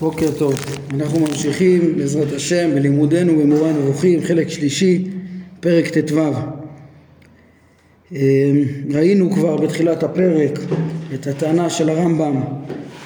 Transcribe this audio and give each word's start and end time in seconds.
בוקר 0.00 0.30
טוב, 0.38 0.54
אנחנו 0.94 1.20
ממשיכים 1.20 1.96
בעזרת 1.96 2.32
השם 2.32 2.70
בלימודנו 2.74 3.38
במורה 3.38 3.72
נבוכים, 3.72 4.20
חלק 4.22 4.48
שלישי, 4.48 5.04
פרק 5.60 5.98
ט"ו. 5.98 6.18
אה, 8.14 8.50
ראינו 8.94 9.30
כבר 9.30 9.56
בתחילת 9.56 10.02
הפרק 10.02 10.58
את 11.14 11.26
הטענה 11.26 11.70
של 11.70 11.88
הרמב"ם 11.88 12.40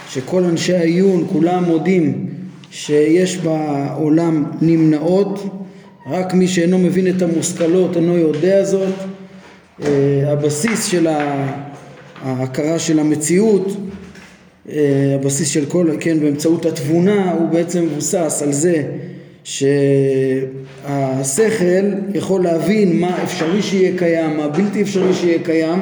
שכל 0.08 0.44
אנשי 0.44 0.74
העיון 0.74 1.26
כולם 1.32 1.64
מודים 1.64 2.26
שיש 2.70 3.36
בעולם 3.36 4.44
נמנעות, 4.60 5.46
רק 6.10 6.34
מי 6.34 6.48
שאינו 6.48 6.78
מבין 6.78 7.16
את 7.16 7.22
המושכלות 7.22 7.96
אינו 7.96 8.16
יודע 8.16 8.64
זאת. 8.64 8.94
אה, 9.82 10.32
הבסיס 10.32 10.84
של 10.84 11.06
ההכרה 12.22 12.78
של 12.78 12.98
המציאות 12.98 13.76
הבסיס 14.68 15.48
של 15.48 15.66
כל, 15.66 15.90
כן, 16.00 16.20
באמצעות 16.20 16.66
התבונה 16.66 17.32
הוא 17.32 17.48
בעצם 17.48 17.84
מבוסס 17.84 18.42
על 18.42 18.52
זה 18.52 18.82
שהשכל 19.44 20.94
יכול 22.14 22.42
להבין 22.42 23.00
מה 23.00 23.22
אפשרי 23.22 23.62
שיהיה 23.62 23.98
קיים, 23.98 24.36
מה 24.36 24.48
בלתי 24.48 24.82
אפשרי 24.82 25.14
שיהיה 25.14 25.38
קיים 25.42 25.80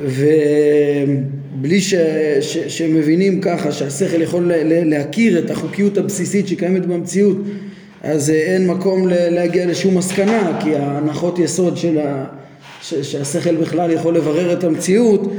ובלי 0.00 1.80
ש, 1.80 1.94
ש, 2.40 2.58
שמבינים 2.58 3.40
ככה 3.40 3.72
שהשכל 3.72 4.22
יכול 4.22 4.52
להכיר 4.64 5.38
את 5.38 5.50
החוקיות 5.50 5.98
הבסיסית 5.98 6.48
שקיימת 6.48 6.86
במציאות 6.86 7.36
אז 8.02 8.30
אין 8.30 8.66
מקום 8.66 9.08
להגיע 9.08 9.66
לשום 9.66 9.98
מסקנה 9.98 10.58
כי 10.62 10.76
ההנחות 10.76 11.38
יסוד 11.38 11.76
של 11.76 11.98
ה, 11.98 12.24
שהשכל 12.82 13.56
בכלל 13.56 13.90
יכול 13.90 14.16
לברר 14.16 14.52
את 14.52 14.64
המציאות 14.64 15.32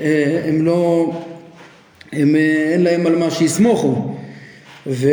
אה, 0.00 0.42
הם 0.48 0.64
לא 0.64 1.12
הם, 2.12 2.36
אה, 2.36 2.72
אין 2.72 2.82
להם 2.82 3.06
על 3.06 3.16
מה 3.16 3.30
שיסמוכו. 3.30 3.94
ו... 4.86 5.10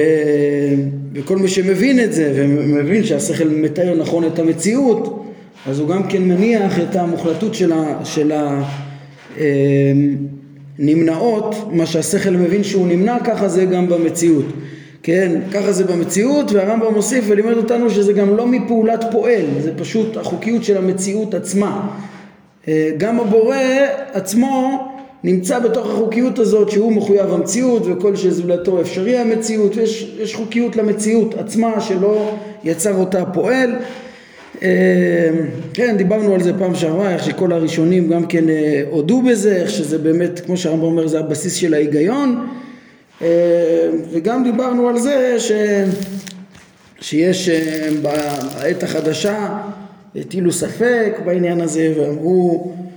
וכל 1.13 1.37
מי 1.37 1.47
שמבין 1.47 1.99
את 1.99 2.13
זה 2.13 2.31
ומבין 2.35 3.03
שהשכל 3.03 3.49
מתאר 3.49 3.95
נכון 3.95 4.23
את 4.23 4.39
המציאות 4.39 5.25
אז 5.67 5.79
הוא 5.79 5.89
גם 5.89 6.07
כן 6.07 6.23
מניח 6.23 6.79
את 6.79 6.95
המוחלטות 6.95 7.55
של, 8.03 8.31
ה... 8.31 8.63
הנמנעות 10.79 11.55
אה, 11.55 11.75
מה 11.75 11.85
שהשכל 11.85 12.29
מבין 12.29 12.63
שהוא 12.63 12.87
נמנע 12.87 13.17
ככה 13.23 13.47
זה 13.47 13.65
גם 13.65 13.89
במציאות. 13.89 14.45
כן, 15.03 15.41
ככה 15.53 15.71
זה 15.71 15.83
במציאות 15.83 16.51
והרמב"ם 16.51 16.93
מוסיף 16.93 17.25
ולימד 17.27 17.57
אותנו 17.57 17.89
שזה 17.89 18.13
גם 18.13 18.37
לא 18.37 18.47
מפעולת 18.47 19.05
פועל 19.11 19.45
זה 19.59 19.71
פשוט 19.77 20.17
החוקיות 20.17 20.63
של 20.63 20.77
המציאות 20.77 21.33
עצמה. 21.33 21.87
אה, 22.67 22.91
גם 22.97 23.19
הבורא 23.19 23.57
עצמו 24.13 24.88
נמצא 25.23 25.59
בתוך 25.59 25.89
החוקיות 25.89 26.39
הזאת 26.39 26.69
שהוא 26.71 26.91
מחויב 26.91 27.33
המציאות 27.33 27.83
וכל 27.85 28.15
שזולתו 28.15 28.81
אפשרי 28.81 29.17
המציאות 29.17 29.75
ויש 29.75 30.35
חוקיות 30.35 30.75
למציאות 30.75 31.33
עצמה 31.33 31.81
שלא 31.81 32.31
יצר 32.63 32.95
אותה 32.95 33.25
פועל. 33.25 33.75
אה, 34.63 35.29
כן 35.73 35.97
דיברנו 35.97 36.33
על 36.33 36.43
זה 36.43 36.53
פעם 36.59 36.75
שעברה 36.75 37.13
איך 37.13 37.23
שכל 37.23 37.51
הראשונים 37.51 38.09
גם 38.09 38.25
כן 38.25 38.49
אה, 38.49 38.83
הודו 38.89 39.21
בזה 39.21 39.55
איך 39.55 39.69
שזה 39.69 39.97
באמת 39.97 40.39
כמו 40.39 40.57
שהרמב"ם 40.57 40.83
אומר 40.83 41.07
זה 41.07 41.19
הבסיס 41.19 41.55
של 41.55 41.73
ההיגיון. 41.73 42.47
אה, 43.21 43.27
וגם 44.11 44.43
דיברנו 44.43 44.89
על 44.89 44.99
זה 44.99 45.35
ש... 45.39 45.51
שיש 47.01 47.49
בעת 48.01 48.83
החדשה 48.83 49.57
הטילו 50.15 50.51
ספק 50.51 51.19
בעניין 51.25 51.61
הזה 51.61 51.93
ואמרו 51.97 52.71
אה, 52.75 52.88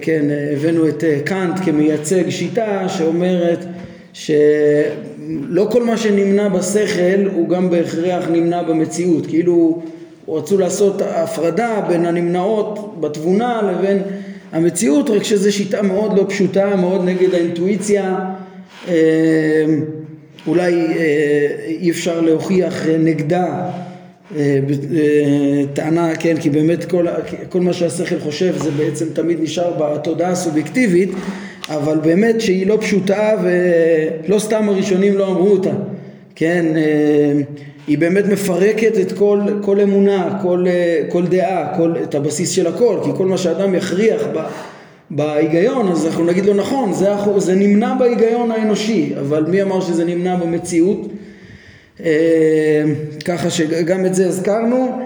כן, 0.00 0.24
הבאנו 0.52 0.88
את 0.88 1.04
אה, 1.04 1.20
קאנט 1.24 1.60
כמייצג 1.64 2.30
שיטה 2.30 2.88
שאומרת 2.88 3.64
שלא 4.12 5.68
כל 5.70 5.82
מה 5.84 5.96
שנמנע 5.96 6.48
בשכל 6.48 7.28
הוא 7.34 7.48
גם 7.48 7.70
בהכרח 7.70 8.28
נמנע 8.28 8.62
במציאות, 8.62 9.26
כאילו 9.26 9.82
רצו 10.28 10.58
לעשות 10.58 11.02
הפרדה 11.02 11.80
בין 11.88 12.06
הנמנעות 12.06 12.96
בתבונה 13.00 13.72
לבין 13.72 14.02
המציאות, 14.52 15.10
רק 15.10 15.22
שזו 15.22 15.52
שיטה 15.52 15.82
מאוד 15.82 16.18
לא 16.18 16.24
פשוטה, 16.28 16.76
מאוד 16.76 17.04
נגד 17.04 17.34
האינטואיציה, 17.34 18.18
אה, 18.88 18.94
אולי 20.46 20.86
אי 21.66 21.90
אפשר 21.90 22.20
להוכיח 22.20 22.86
נגדה 22.98 23.44
אה, 23.44 23.50
אה, 23.50 23.70
טענה, 25.74 26.16
כן, 26.18 26.36
כי 26.40 26.50
באמת 26.50 26.84
כל, 26.84 27.06
כל 27.48 27.60
מה 27.60 27.72
שהשכל 27.72 28.18
חושב 28.18 28.54
זה 28.58 28.70
בעצם 28.70 29.06
תמיד 29.12 29.38
נשאר 29.42 29.72
בתודעה 29.78 30.30
הסובייקטיבית, 30.30 31.10
אבל 31.68 31.98
באמת 31.98 32.40
שהיא 32.40 32.66
לא 32.66 32.78
פשוטה 32.80 33.30
ולא 33.42 34.38
סתם 34.38 34.68
הראשונים 34.68 35.18
לא 35.18 35.28
אמרו 35.28 35.48
אותה, 35.48 35.70
כן, 36.34 36.66
אה, 36.76 37.40
היא 37.86 37.98
באמת 37.98 38.24
מפרקת 38.26 38.98
את 39.00 39.12
כל, 39.12 39.40
כל 39.62 39.80
אמונה, 39.80 40.38
כל, 40.42 40.64
כל 41.08 41.26
דעה, 41.26 41.76
כל, 41.76 41.94
את 42.02 42.14
הבסיס 42.14 42.50
של 42.50 42.66
הכל, 42.66 42.98
כי 43.04 43.10
כל 43.16 43.26
מה 43.26 43.38
שאדם 43.38 43.74
יכריח 43.74 44.22
ב, 44.34 44.38
בהיגיון 45.10 45.88
אז 45.88 46.06
אנחנו 46.06 46.24
נגיד 46.24 46.46
לו 46.46 46.54
נכון, 46.54 46.92
זה, 46.92 47.08
זה 47.36 47.54
נמנע 47.54 47.94
בהיגיון 47.98 48.50
האנושי, 48.50 49.12
אבל 49.20 49.44
מי 49.48 49.62
אמר 49.62 49.80
שזה 49.80 50.04
נמנע 50.04 50.36
במציאות? 50.36 51.06
אה, 52.04 52.82
ככה 53.24 53.50
שגם 53.50 54.06
את 54.06 54.14
זה 54.14 54.28
הזכרנו, 54.28 54.98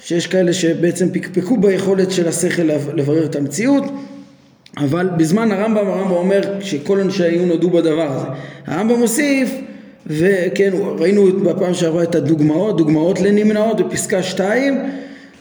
שיש 0.00 0.26
כאלה 0.26 0.52
שבעצם 0.52 1.08
פקפקו 1.12 1.56
ביכולת 1.56 2.10
של 2.10 2.28
השכל 2.28 2.62
לברר 2.94 3.24
את 3.24 3.36
המציאות, 3.36 3.84
אבל 4.76 5.08
בזמן 5.16 5.52
הרמב"ם, 5.52 5.86
הרמב"ם 5.86 6.10
אומר 6.10 6.40
שכל 6.60 7.00
אנשי 7.00 7.24
העיון 7.24 7.50
הודו 7.50 7.70
בדבר 7.70 8.12
הזה. 8.12 8.26
הרמב"ם 8.66 8.98
מוסיף, 8.98 9.50
וכן, 10.06 10.70
ראינו 10.98 11.26
בפעם 11.44 11.74
שעברה 11.74 12.02
את 12.02 12.14
הדוגמאות, 12.14 12.76
דוגמאות 12.76 13.20
לנמנעות 13.20 13.80
בפסקה 13.80 14.22
2, 14.22 14.80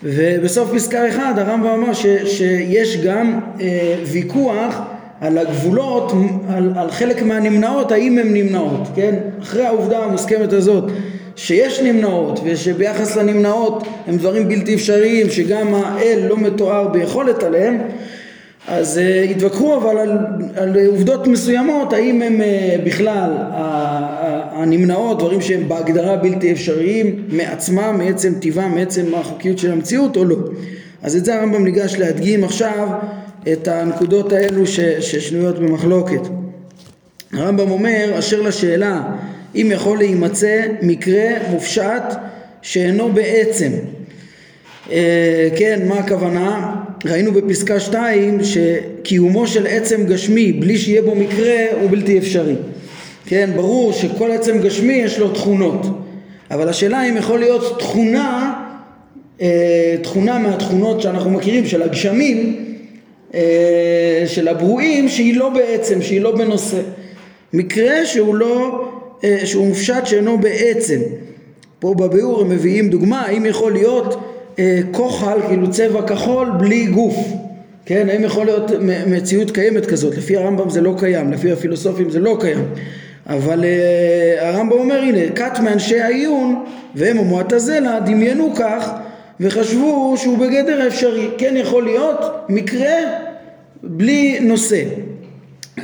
ובסוף 0.04 0.74
פסקה 0.76 1.10
1 1.10 1.38
הרמב"ם 1.38 1.68
אמר 1.68 1.94
ש, 1.94 2.06
שיש 2.26 2.98
גם 2.98 3.40
אה, 3.62 3.96
ויכוח 4.06 4.82
על 5.22 5.38
הגבולות, 5.38 6.12
על, 6.50 6.72
על 6.76 6.92
חלק 6.92 7.24
מהנמנעות, 7.24 7.92
האם 7.92 8.18
הן 8.18 8.34
נמנעות, 8.34 8.88
כן? 8.96 9.16
אחרי 9.42 9.66
העובדה 9.66 10.00
המוסכמת 10.00 10.54
הזאת 10.54 10.92
שיש 11.38 11.80
נמנעות 11.80 12.40
ושביחס 12.44 13.16
לנמנעות 13.16 13.88
הם 14.08 14.18
דברים 14.18 14.48
בלתי 14.48 14.76
אפשריים 14.76 15.30
שגם 15.30 15.74
האל 15.74 16.26
לא 16.30 16.38
מתואר 16.38 16.88
ביכולת 16.88 17.44
עליהם 17.44 17.78
אז 18.68 18.98
uh, 18.98 19.32
התווכחו 19.32 19.78
אבל 19.78 19.98
על, 19.98 20.18
על 20.56 20.76
עובדות 20.88 21.28
מסוימות 21.28 21.94
האם 21.94 22.22
הם 22.22 22.42
uh, 22.42 22.86
בכלל 22.86 23.32
הנמנעות 24.52 25.20
דברים 25.20 25.42
שהם 25.42 25.68
בהגדרה 25.68 26.16
בלתי 26.16 26.52
אפשריים 26.52 27.24
מעצמם, 27.32 27.96
מעצם 27.98 28.34
טבעם, 28.42 28.76
מעצם 28.76 29.06
החוקיות 29.16 29.58
של 29.58 29.72
המציאות 29.72 30.18
או 30.18 30.26
לא 30.26 30.38
אז 31.04 31.16
את 31.16 31.26
זה 31.26 31.36
הרמב"ם 31.40 31.64
ניגש 31.64 31.96
להדגים 31.96 32.44
עכשיו 32.44 32.88
את 33.52 33.68
הנקודות 33.68 34.32
האלו 34.34 34.68
ש, 34.68 34.80
ששנויות 34.80 35.60
במחלוקת. 35.60 36.22
הרמב"ם 37.34 37.72
אומר 37.72 38.16
אשר 38.20 38.42
לשאלה 38.42 39.04
אם 39.56 39.70
יכול 39.74 39.98
להימצא 39.98 40.66
מקרה 40.82 41.30
מופשט 41.50 42.04
שאינו 42.62 43.12
בעצם 43.12 43.72
אה, 44.92 45.50
כן, 45.56 45.88
מה 45.88 45.96
הכוונה? 45.96 46.76
ראינו 47.06 47.32
בפסקה 47.32 47.80
2 47.80 48.40
שקיומו 48.44 49.48
של 49.48 49.68
עצם 49.68 50.06
גשמי 50.06 50.52
בלי 50.52 50.78
שיהיה 50.78 51.02
בו 51.02 51.16
מקרה 51.16 51.66
הוא 51.82 51.90
בלתי 51.90 52.18
אפשרי. 52.18 52.56
כן, 53.26 53.50
ברור 53.56 53.94
שכל 53.94 54.32
עצם 54.32 54.62
גשמי 54.62 54.94
יש 54.94 55.20
לו 55.20 55.30
תכונות, 55.30 55.86
אבל 56.52 56.70
השאלה 56.70 57.10
אם 57.10 57.18
יכול 57.18 57.40
להיות 57.40 57.80
תכונה, 57.80 58.54
אה, 59.42 59.96
תכונה 60.04 60.40
מהתכונות 60.40 61.02
שאנחנו 61.02 61.30
מכירים 61.30 61.66
של 61.66 61.82
הגשמים 61.82 62.67
של 64.26 64.48
הברואים 64.48 65.10
שהיא 65.10 65.36
לא 65.36 65.50
בעצם, 65.50 66.02
שהיא 66.02 66.22
לא 66.22 66.36
בנושא. 66.36 66.82
מקרה 67.54 68.06
שהוא 68.06 68.36
לא, 68.36 68.86
אה, 69.24 69.38
שהוא 69.46 69.68
מופשט 69.68 70.06
שאינו 70.06 70.38
בעצם. 70.38 71.00
פה 71.80 71.94
בביאור 71.94 72.42
הם 72.42 72.50
מביאים 72.50 72.90
דוגמה, 72.90 73.22
האם 73.22 73.46
יכול 73.46 73.74
להיות 73.74 74.24
אה, 74.60 74.80
כוחל, 74.92 75.40
כאילו 75.48 75.72
צבע 75.72 76.02
כחול, 76.02 76.52
בלי 76.60 76.86
גוף. 76.86 77.18
כן, 77.86 78.10
האם 78.10 78.24
יכול 78.24 78.46
להיות 78.46 78.72
מציאות 79.08 79.52
קיימת 79.52 79.86
כזאת? 79.86 80.18
לפי 80.18 80.38
הרמב"ם 80.38 80.70
זה 80.70 80.82
לא 80.82 80.94
קיים, 80.98 81.32
לפי 81.32 81.52
הפילוסופים 81.52 82.10
זה 82.10 82.20
לא 82.20 82.38
קיים. 82.40 82.66
אבל 83.28 83.64
uh, 83.64 84.44
הרמב"ם 84.44 84.80
אומר 84.80 85.02
הנה, 85.02 85.30
כת 85.36 85.60
מאנשי 85.64 86.00
העיון 86.00 86.64
והם 86.96 87.18
המועטזלה 87.18 88.00
דמיינו 88.00 88.56
כך 88.56 88.92
וחשבו 89.40 90.16
שהוא 90.18 90.38
בגדר 90.38 90.82
האפשרי. 90.82 91.28
כן 91.38 91.54
יכול 91.58 91.84
להיות 91.84 92.46
מקרה 92.50 92.96
בלי 93.84 94.40
נושא. 94.42 94.84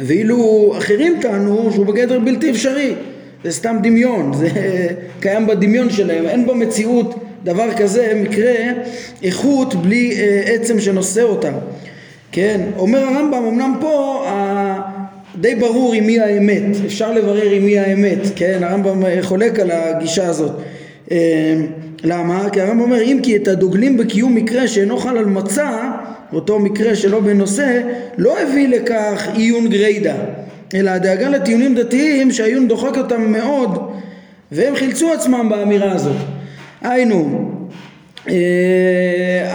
ואילו 0.02 0.74
אחרים 0.78 1.18
טענו 1.22 1.70
שהוא 1.74 1.86
בגדר 1.86 2.20
בלתי 2.20 2.52
אפשרי. 2.52 2.94
זה 3.44 3.52
סתם 3.52 3.78
דמיון, 3.84 4.34
זה 4.34 4.50
קיים 5.20 5.48
בדמיון 5.48 5.90
שלהם, 5.90 6.26
אין 6.26 6.48
במציאות 6.48 7.16
דבר 7.44 7.74
כזה, 7.78 8.22
מקרה 8.24 8.54
איכות 9.24 9.76
בלי 9.76 10.12
אה, 10.18 10.42
עצם 10.46 10.80
שנושא 10.80 11.22
אותה. 11.22 11.52
כן, 12.32 12.62
אומר 12.78 13.00
הרמב"ם, 13.00 13.46
אמנם 13.46 13.78
פה 13.82 14.26
די 15.36 15.56
ברור 15.56 15.94
עם 15.94 16.08
מי 16.08 16.20
האמת, 16.20 16.64
אפשר 16.86 17.12
לברר 17.12 17.52
עם 17.52 17.66
מי 17.66 17.80
האמת, 17.80 18.20
כן, 18.36 18.60
הרמב"ם 18.64 19.04
חולק 19.22 19.60
על 19.60 19.72
הגישה 19.72 20.28
הזאת. 20.28 20.52
אה, 21.12 21.56
למה? 22.04 22.50
כי 22.50 22.62
הרמב"ם 22.62 22.82
אומר 22.82 23.02
אם 23.02 23.20
כי 23.24 23.36
את 23.36 23.48
הדוגלים 23.48 23.98
בקיום 23.98 24.36
מקרה 24.36 24.68
שאינו 24.68 24.98
חל 24.98 25.18
על 25.18 25.26
מצע, 25.26 25.92
אותו 26.34 26.60
מקרה 26.60 26.96
שלא 26.96 27.20
בנושא, 27.20 27.82
לא 28.18 28.40
הביא 28.40 28.68
לכך 28.68 29.28
עיון 29.34 29.70
גריידא, 29.70 30.16
אלא 30.74 30.90
הדאגה 30.90 31.30
לטיעונים 31.30 31.76
דתיים 31.76 32.32
שהעיון 32.32 32.68
דוחק 32.68 32.98
אותם 32.98 33.32
מאוד 33.32 33.92
והם 34.52 34.76
חילצו 34.76 35.14
עצמם 35.14 35.48
באמירה 35.50 35.92
הזאת. 35.92 36.16
היינו, 36.82 37.50
אה, 38.30 39.54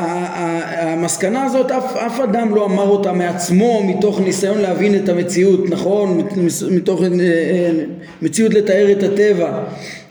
המסקנה 0.93 1.45
הזאת 1.45 1.71
אף, 1.71 1.97
אף 1.97 2.21
אדם 2.21 2.55
לא 2.55 2.65
אמר 2.65 2.89
אותה 2.89 3.13
מעצמו 3.13 3.83
מתוך 3.85 4.21
ניסיון 4.21 4.59
להבין 4.59 4.95
את 4.95 5.09
המציאות, 5.09 5.71
נכון? 5.71 6.21
מתוך 6.71 7.03
אה, 7.03 7.09
אה, 7.09 7.71
מציאות 8.23 8.55
לתאר 8.55 8.93
את 8.93 9.03
הטבע 9.03 9.63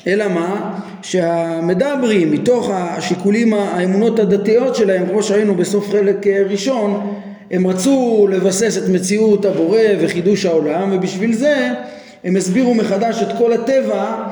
אלא 0.07 0.27
מה? 0.27 0.80
שהמדברים 1.01 2.31
מתוך 2.31 2.69
השיקולים 2.74 3.54
האמונות 3.54 4.19
הדתיות 4.19 4.75
שלהם 4.75 5.06
כמו 5.09 5.24
שראינו 5.24 5.56
בסוף 5.56 5.89
חלק 5.89 6.27
ראשון 6.27 7.18
הם 7.51 7.68
רצו 7.68 8.27
לבסס 8.31 8.77
את 8.77 8.89
מציאות 8.89 9.45
הבורא 9.45 9.80
וחידוש 10.00 10.45
העולם 10.45 10.89
ובשביל 10.94 11.33
זה 11.33 11.69
הם 12.24 12.36
הסבירו 12.36 12.74
מחדש 12.74 13.21
את 13.21 13.38
כל 13.38 13.54
הטבע 13.54 14.24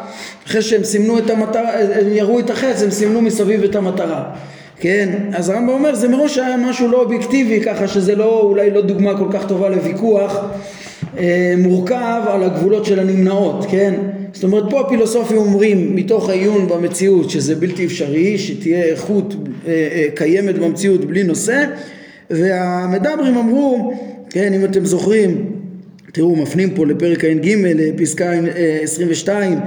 אחרי 0.47 0.61
שהם 0.61 0.83
סימנו 0.83 1.17
את 1.17 1.29
המטרה, 1.29 1.71
הם 1.73 2.13
יראו 2.13 2.39
את 2.39 2.49
החץ, 2.49 2.83
הם 2.83 2.91
סימנו 2.91 3.21
מסביב 3.21 3.63
את 3.63 3.75
המטרה. 3.75 4.23
כן, 4.79 5.09
אז 5.33 5.49
הרמב"ם 5.49 5.69
אומר 5.69 5.95
זה 5.95 6.07
מראש 6.07 6.37
היה 6.37 6.57
משהו 6.57 6.87
לא 6.87 7.01
אובייקטיבי 7.01 7.61
ככה 7.61 7.87
שזה 7.87 8.15
לא, 8.15 8.41
אולי 8.41 8.71
לא 8.71 8.81
דוגמה 8.81 9.17
כל 9.17 9.27
כך 9.31 9.47
טובה 9.47 9.69
לוויכוח. 9.69 10.35
אה, 10.35 10.45
מורכב 11.57 12.21
על 12.27 12.43
הגבולות 12.43 12.85
של 12.85 12.99
הנמנעות, 12.99 13.65
כן? 13.71 13.93
זאת 14.33 14.43
אומרת 14.43 14.63
פה 14.69 14.81
הפילוסופים 14.81 15.37
אומרים 15.37 15.95
מתוך 15.95 16.29
העיון 16.29 16.67
במציאות 16.67 17.29
שזה 17.29 17.55
בלתי 17.55 17.85
אפשרי, 17.85 18.37
שתהיה 18.37 18.83
איכות 18.83 19.35
אה, 19.67 19.71
אה, 19.71 20.05
קיימת 20.15 20.55
במציאות 20.55 21.05
בלי 21.05 21.23
נושא 21.23 21.65
והמדברים 22.29 23.37
אמרו, 23.37 23.93
כן 24.29 24.53
אם 24.53 24.65
אתם 24.65 24.85
זוכרים 24.85 25.51
תראו 26.13 26.35
מפנים 26.35 26.69
פה 26.69 26.85
לפרק 26.85 27.25
ע"ג 27.25 27.55
פסקה 27.97 28.31
22 28.81 29.59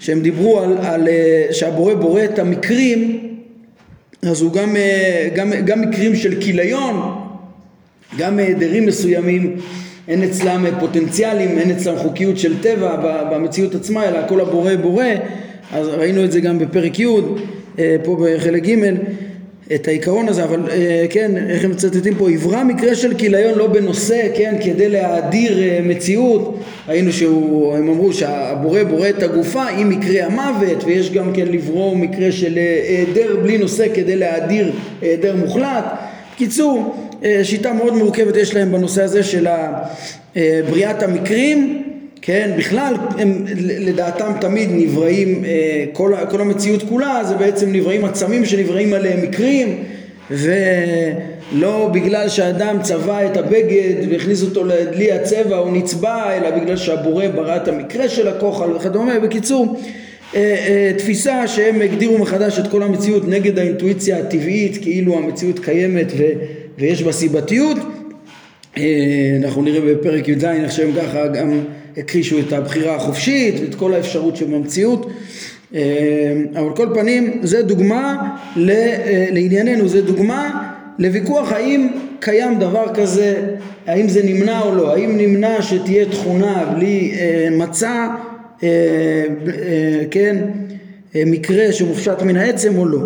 שהם 0.00 0.20
דיברו 0.20 0.60
על, 0.60 0.78
על 0.78 1.08
שהבורא 1.50 1.94
בורא 1.94 2.24
את 2.24 2.38
המקרים 2.38 3.28
אז 4.22 4.42
הוא 4.42 4.52
גם, 4.52 4.76
גם, 5.34 5.52
גם 5.64 5.80
מקרים 5.80 6.16
של 6.16 6.40
כיליון 6.40 7.22
גם 8.18 8.38
היעדרים 8.38 8.86
מסוימים 8.86 9.56
אין 10.08 10.22
אצלם 10.22 10.66
פוטנציאלים, 10.80 11.58
אין 11.58 11.70
אצלם 11.70 11.96
חוקיות 11.96 12.38
של 12.38 12.62
טבע 12.62 12.96
במציאות 13.32 13.74
עצמה, 13.74 14.08
אלא 14.08 14.18
הכל 14.18 14.40
הבורא 14.40 14.74
בורא, 14.76 15.04
אז 15.72 15.88
ראינו 15.88 16.24
את 16.24 16.32
זה 16.32 16.40
גם 16.40 16.58
בפרק 16.58 16.98
י', 16.98 17.06
אה, 17.78 17.96
פה 18.04 18.16
בחלק 18.20 18.66
ג', 18.66 18.76
את 19.74 19.88
העיקרון 19.88 20.28
הזה, 20.28 20.44
אבל 20.44 20.70
אה, 20.70 21.06
כן, 21.10 21.36
איך 21.36 21.64
הם 21.64 21.70
מצטטים 21.70 22.14
פה, 22.14 22.30
עברה 22.30 22.64
מקרה 22.64 22.94
של 22.94 23.14
כיליון 23.14 23.58
לא 23.58 23.66
בנושא, 23.66 24.28
כן, 24.36 24.54
כדי 24.64 24.88
להאדיר 24.88 25.62
אה, 25.62 25.80
מציאות, 25.82 26.58
ראינו 26.88 27.12
שהם 27.12 27.88
אמרו 27.88 28.12
שהבורא 28.12 28.82
בורא 28.82 29.08
את 29.08 29.22
הגופה 29.22 29.64
עם 29.68 29.88
מקרה 29.88 30.26
המוות, 30.26 30.84
ויש 30.84 31.10
גם 31.10 31.32
כן 31.32 31.46
לברוא 31.48 31.96
מקרה 31.96 32.32
של 32.32 32.58
היעדר 32.88 33.36
בלי 33.42 33.58
נושא 33.58 33.86
כדי 33.94 34.16
להאדיר 34.16 34.72
היעדר 35.02 35.36
מוחלט. 35.36 35.84
בקיצור, 36.34 36.94
אה, 36.96 37.11
שיטה 37.42 37.72
מאוד 37.72 37.94
מורכבת 37.94 38.36
יש 38.36 38.54
להם 38.54 38.72
בנושא 38.72 39.02
הזה 39.02 39.22
של 39.22 39.46
אה, 40.36 40.60
בריאת 40.70 41.02
המקרים, 41.02 41.82
כן, 42.22 42.50
בכלל 42.58 42.94
הם 43.18 43.44
לדעתם 43.78 44.32
תמיד 44.40 44.68
נבראים, 44.72 45.44
אה, 45.44 45.84
כל, 45.92 46.14
כל 46.30 46.40
המציאות 46.40 46.82
כולה 46.88 47.20
זה 47.24 47.34
בעצם 47.34 47.72
נבראים 47.72 48.04
עצמים 48.04 48.44
שנבראים 48.44 48.94
עליהם 48.94 49.22
מקרים 49.22 49.84
ולא 50.30 51.90
בגלל 51.92 52.28
שאדם 52.28 52.76
צבע 52.82 53.26
את 53.26 53.36
הבגד 53.36 54.10
והכניס 54.10 54.42
אותו 54.42 54.64
לדלי 54.64 55.12
הצבע 55.12 55.58
או 55.58 55.70
נצבע 55.70 56.36
אלא 56.36 56.50
בגלל 56.50 56.76
שהבורא 56.76 57.28
ברא 57.28 57.56
את 57.56 57.68
המקרה 57.68 58.08
של 58.08 58.28
הכוחל 58.28 58.72
וכדומה. 58.76 59.20
בקיצור 59.20 59.76
תפיסה 60.98 61.48
שהם 61.48 61.82
הגדירו 61.82 62.18
מחדש 62.18 62.58
את 62.58 62.66
כל 62.70 62.82
המציאות 62.82 63.28
נגד 63.28 63.58
האינטואיציה 63.58 64.18
הטבעית 64.18 64.82
כאילו 64.82 65.18
המציאות 65.18 65.58
קיימת 65.58 66.12
ו... 66.18 66.22
ויש 66.78 67.02
בה 67.02 67.12
סיבתיות. 67.12 67.76
אה, 68.76 69.38
אנחנו 69.42 69.62
נראה 69.62 69.94
בפרק 69.94 70.28
י"ז 70.28 70.44
איך 70.44 70.72
שהם 70.72 70.90
ככה 70.96 71.26
גם 71.26 71.60
הכחישו 71.96 72.38
את 72.38 72.52
הבחירה 72.52 72.96
החופשית 72.96 73.54
ואת 73.60 73.74
כל 73.74 73.94
האפשרות 73.94 74.36
שבמציאות. 74.36 75.10
אה, 75.74 75.80
אבל 76.54 76.76
כל 76.76 76.88
פנים 76.94 77.40
זה 77.42 77.62
דוגמה 77.62 78.36
אה, 78.56 79.26
לענייננו, 79.30 79.88
זה 79.88 80.02
דוגמה 80.02 80.72
לוויכוח 80.98 81.52
האם 81.52 81.88
קיים 82.20 82.58
דבר 82.58 82.94
כזה, 82.94 83.56
האם 83.86 84.08
זה 84.08 84.22
נמנע 84.24 84.60
או 84.60 84.74
לא, 84.74 84.94
האם 84.94 85.16
נמנע 85.16 85.62
שתהיה 85.62 86.04
תכונה 86.04 86.72
בלי 86.76 87.12
מצע, 87.50 88.08
כן, 90.10 90.36
מקרה 91.14 91.72
שמופשט 91.72 92.22
מן 92.22 92.36
העצם 92.36 92.78
או 92.78 92.86
לא. 92.86 93.00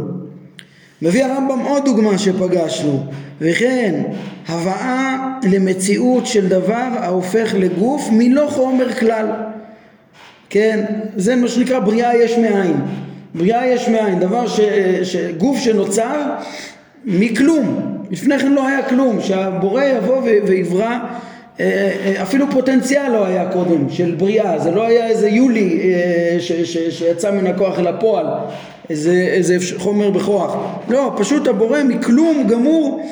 מביא 1.03 1.25
הרמב"ם 1.25 1.61
עוד 1.61 1.85
דוגמה 1.85 2.19
שפגשנו 2.19 3.07
וכן 3.41 4.03
הבאה 4.49 5.29
למציאות 5.53 6.27
של 6.27 6.49
דבר 6.49 6.89
ההופך 7.01 7.55
לגוף 7.59 8.09
מלא 8.13 8.47
חומר 8.51 8.93
כלל. 8.93 9.27
כן 10.51 10.85
זה 11.17 11.37
מה 11.37 11.49
שנקרא 11.49 11.79
בריאה 11.79 12.17
יש 12.17 12.39
מאין. 12.39 12.77
בריאה 13.35 13.67
יש 13.67 13.89
מאין 13.89 14.21
דבר 14.21 14.49
ש, 14.49 14.61
שגוף 15.03 15.59
שנוצר 15.59 16.23
מכלום. 17.05 17.97
לפני 18.11 18.39
כן 18.39 18.53
לא 18.53 18.69
היה 18.69 18.83
כלום. 18.83 19.21
שהבורא 19.21 19.85
יבוא 19.85 20.23
ויברא 20.47 20.99
אה, 21.61 21.91
אה, 22.05 22.23
אפילו 22.23 22.51
פוטנציאל 22.51 23.13
לא 23.13 23.27
היה 23.27 23.53
קודם 23.53 23.91
של 23.91 24.15
בריאה. 24.19 24.59
זה 24.59 24.71
לא 24.71 24.87
היה 24.87 25.07
איזה 25.07 25.29
יולי 25.29 25.81
אה, 25.83 26.41
ש, 26.41 26.53
ש, 26.53 26.99
שיצא 26.99 27.31
מן 27.31 27.47
הכוח 27.47 27.79
אל 27.79 27.87
הפועל 27.87 28.27
איזה, 28.91 29.13
איזה 29.13 29.57
חומר 29.79 30.11
בכוח. 30.11 30.57
לא, 30.89 31.15
פשוט 31.17 31.49
הבורא 31.49 31.83
מכלום 31.83 32.47
גמור 32.49 33.03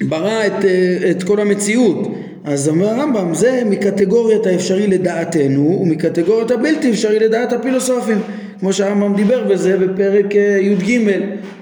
ברא 0.00 0.46
את, 0.46 0.64
אה, 0.64 1.10
את 1.10 1.22
כל 1.22 1.40
המציאות. 1.40 2.08
אז 2.44 2.68
אומר 2.68 2.88
הרמב"ם, 2.88 3.34
זה 3.34 3.62
מקטגוריית 3.66 4.46
האפשרי 4.46 4.86
לדעתנו 4.86 5.78
ומקטגוריית 5.82 6.50
הבלתי 6.50 6.90
אפשרי 6.90 7.18
לדעת 7.18 7.52
הפילוסופים. 7.52 8.18
כמו 8.60 8.72
שהרמב"ם 8.72 9.14
דיבר 9.14 9.44
בזה 9.44 9.76
בפרק 9.76 10.36
אה, 10.36 10.58
י"ג, 10.60 11.00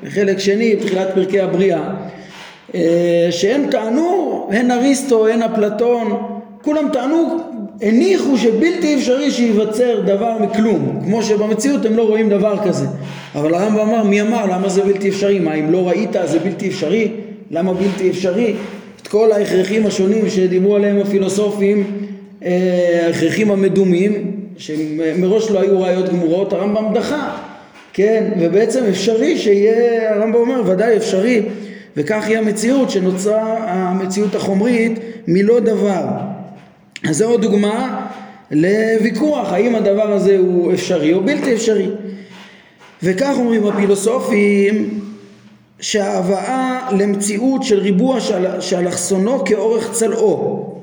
בחלק 0.04 0.38
שני, 0.38 0.76
בתחילת 0.76 1.08
פרקי 1.14 1.40
הבריאה, 1.40 1.94
אה, 2.74 3.28
שהם 3.30 3.70
טענו, 3.70 4.48
הן 4.52 4.70
אריסטו, 4.70 5.26
הן 5.26 5.42
אפלטון, 5.42 6.12
כולם 6.62 6.88
טענו 6.92 7.38
הניחו 7.82 8.38
שבלתי 8.38 8.94
אפשרי 8.94 9.30
שייווצר 9.30 10.00
דבר 10.00 10.38
מכלום, 10.40 11.00
כמו 11.04 11.22
שבמציאות 11.22 11.84
הם 11.84 11.96
לא 11.96 12.02
רואים 12.02 12.28
דבר 12.28 12.56
כזה. 12.64 12.86
אבל 13.34 13.54
הרמב"ם 13.54 13.80
אמר, 13.80 14.04
מי 14.04 14.20
אמר? 14.20 14.46
למה 14.46 14.68
זה 14.68 14.82
בלתי 14.82 15.08
אפשרי? 15.08 15.38
מה, 15.38 15.54
אם 15.54 15.72
לא 15.72 15.88
ראית 15.88 16.16
זה 16.24 16.38
בלתי 16.38 16.68
אפשרי? 16.68 17.10
למה 17.50 17.74
בלתי 17.74 18.10
אפשרי? 18.10 18.54
את 19.02 19.08
כל 19.08 19.32
ההכרחים 19.32 19.86
השונים 19.86 20.30
שדיברו 20.30 20.76
עליהם 20.76 21.00
הפילוסופים, 21.00 21.84
אה, 22.44 23.00
ההכרחים 23.06 23.50
המדומים, 23.50 24.32
שמראש 24.56 25.50
לא 25.50 25.60
היו 25.60 25.80
ראיות 25.80 26.08
גמורות, 26.08 26.52
הרמב"ם 26.52 26.94
דחה, 26.94 27.36
כן? 27.92 28.24
ובעצם 28.40 28.84
אפשרי 28.88 29.38
שיהיה, 29.38 30.14
הרמב"ם 30.14 30.34
אומר, 30.34 30.62
ודאי 30.66 30.96
אפשרי, 30.96 31.42
וכך 31.96 32.26
היא 32.26 32.38
המציאות 32.38 32.90
שנוצרה 32.90 33.56
המציאות 33.58 34.34
החומרית 34.34 34.98
מלא 35.28 35.60
דבר. 35.60 36.27
אז 37.04 37.16
זו 37.16 37.24
עוד 37.24 37.42
דוגמה 37.42 38.06
לוויכוח 38.50 39.52
האם 39.52 39.74
הדבר 39.74 40.12
הזה 40.12 40.38
הוא 40.38 40.72
אפשרי 40.72 41.14
או 41.14 41.20
בלתי 41.20 41.54
אפשרי. 41.54 41.88
וכך 43.02 43.32
אומרים 43.38 43.66
הפילוסופים 43.66 45.00
שההבאה 45.80 46.88
למציאות 46.98 47.62
של 47.62 47.78
ריבוע 47.78 48.18
שאלכסונו 48.60 49.44
כאורך 49.44 49.92
צלעו. 49.92 50.74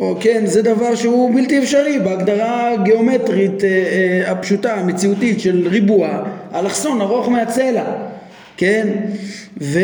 או 0.00 0.16
כן 0.20 0.42
זה 0.46 0.62
דבר 0.62 0.94
שהוא 0.94 1.34
בלתי 1.34 1.58
אפשרי 1.58 1.98
בהגדרה 1.98 2.72
הגיאומטרית 2.72 3.64
אה, 3.64 3.68
אה, 3.68 4.30
הפשוטה 4.30 4.74
המציאותית 4.74 5.40
של 5.40 5.68
ריבוע 5.68 6.22
אלכסון 6.54 7.00
ארוך 7.00 7.28
מהצלע. 7.28 7.84
כן? 8.56 8.88
ו... 9.60 9.78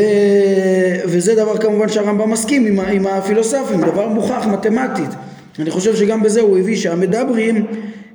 וזה 1.04 1.34
דבר 1.34 1.58
כמובן 1.58 1.88
שהרמב"ם 1.88 2.30
מסכים 2.30 2.66
עם, 2.66 2.80
עם 2.80 3.06
הפילוסופים 3.06 3.80
דבר 3.80 4.08
מוכח 4.08 4.46
מתמטית 4.46 5.10
אני 5.58 5.70
חושב 5.70 5.96
שגם 5.96 6.22
בזה 6.22 6.40
הוא 6.40 6.58
הביא 6.58 6.76
שהמדברים 6.76 7.66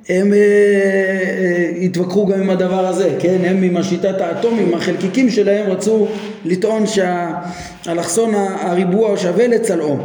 הם 0.08 0.32
אה, 0.32 0.38
אה, 0.38 1.84
התווכחו 1.84 2.26
גם 2.26 2.40
עם 2.40 2.50
הדבר 2.50 2.86
הזה, 2.86 3.16
כן? 3.18 3.36
הם 3.44 3.62
עם 3.62 3.76
השיטת 3.76 4.20
האטומים, 4.20 4.74
החלקיקים 4.74 5.30
שלהם 5.30 5.70
רצו 5.70 6.06
לטעון 6.44 6.84
שהאלכסון 6.86 8.34
הריבוע 8.34 9.16
שווה 9.16 9.46
לצלעו. 9.46 9.98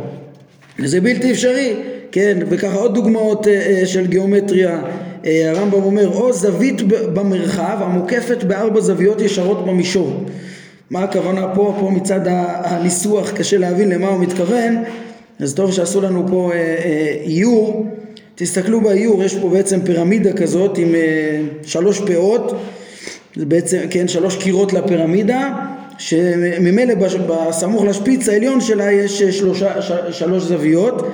וזה 0.80 1.02
בלתי 1.02 1.32
אפשרי, 1.32 1.76
כן, 2.12 2.38
וככה 2.50 2.76
עוד 2.76 2.94
דוגמאות 2.94 3.48
של 3.86 4.08
גיאומטריה, 4.08 4.82
הרמב"ם 5.24 5.84
אומר, 5.84 6.08
או 6.08 6.34
זווית 6.34 6.82
במרחב 6.88 7.78
המוקפת 7.80 8.44
בארבע 8.44 8.82
זוויות 8.82 9.22
ישרות 9.22 9.66
במישור. 9.66 10.24
מה 10.90 11.04
הכוונה 11.04 11.48
פה? 11.56 11.78
פה 11.80 11.90
מצד 11.90 12.20
הניסוח 12.64 13.32
קשה 13.32 13.58
להבין 13.58 13.90
למה 13.90 14.08
הוא 14.08 14.20
מתכוון, 14.20 14.84
אז 15.42 15.54
טוב 15.54 15.72
שעשו 15.72 16.02
לנו 16.02 16.26
פה 16.30 16.52
איור. 17.26 17.86
תסתכלו 18.36 18.82
באיור, 18.82 19.24
יש 19.24 19.36
פה 19.36 19.50
בעצם 19.50 19.80
פירמידה 19.82 20.34
כזאת 20.34 20.78
עם 20.78 20.96
שלוש 21.64 22.00
פאות, 22.00 22.56
זה 23.36 23.46
בעצם, 23.46 23.78
כן, 23.90 24.08
שלוש 24.08 24.36
קירות 24.36 24.74
לפירמידה, 24.74 25.50
שממילא 25.98 26.94
בסמוך 27.28 27.84
לשפיץ 27.84 28.30
העליון 28.30 28.62
שלה 28.62 28.92
יש 28.92 29.24
שלושה, 29.24 29.82
שלוש 30.12 30.44
זוויות 30.44 31.08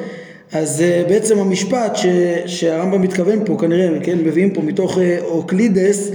אז 0.53 0.83
בעצם 1.09 1.39
המשפט 1.39 1.97
שהרמב"ם 2.45 3.01
מתכוון 3.01 3.39
פה 3.45 3.57
כנראה, 3.59 3.99
כן, 4.03 4.17
מביאים 4.17 4.49
פה 4.49 4.61
מתוך 4.61 4.97
אוקלידס 5.21 6.11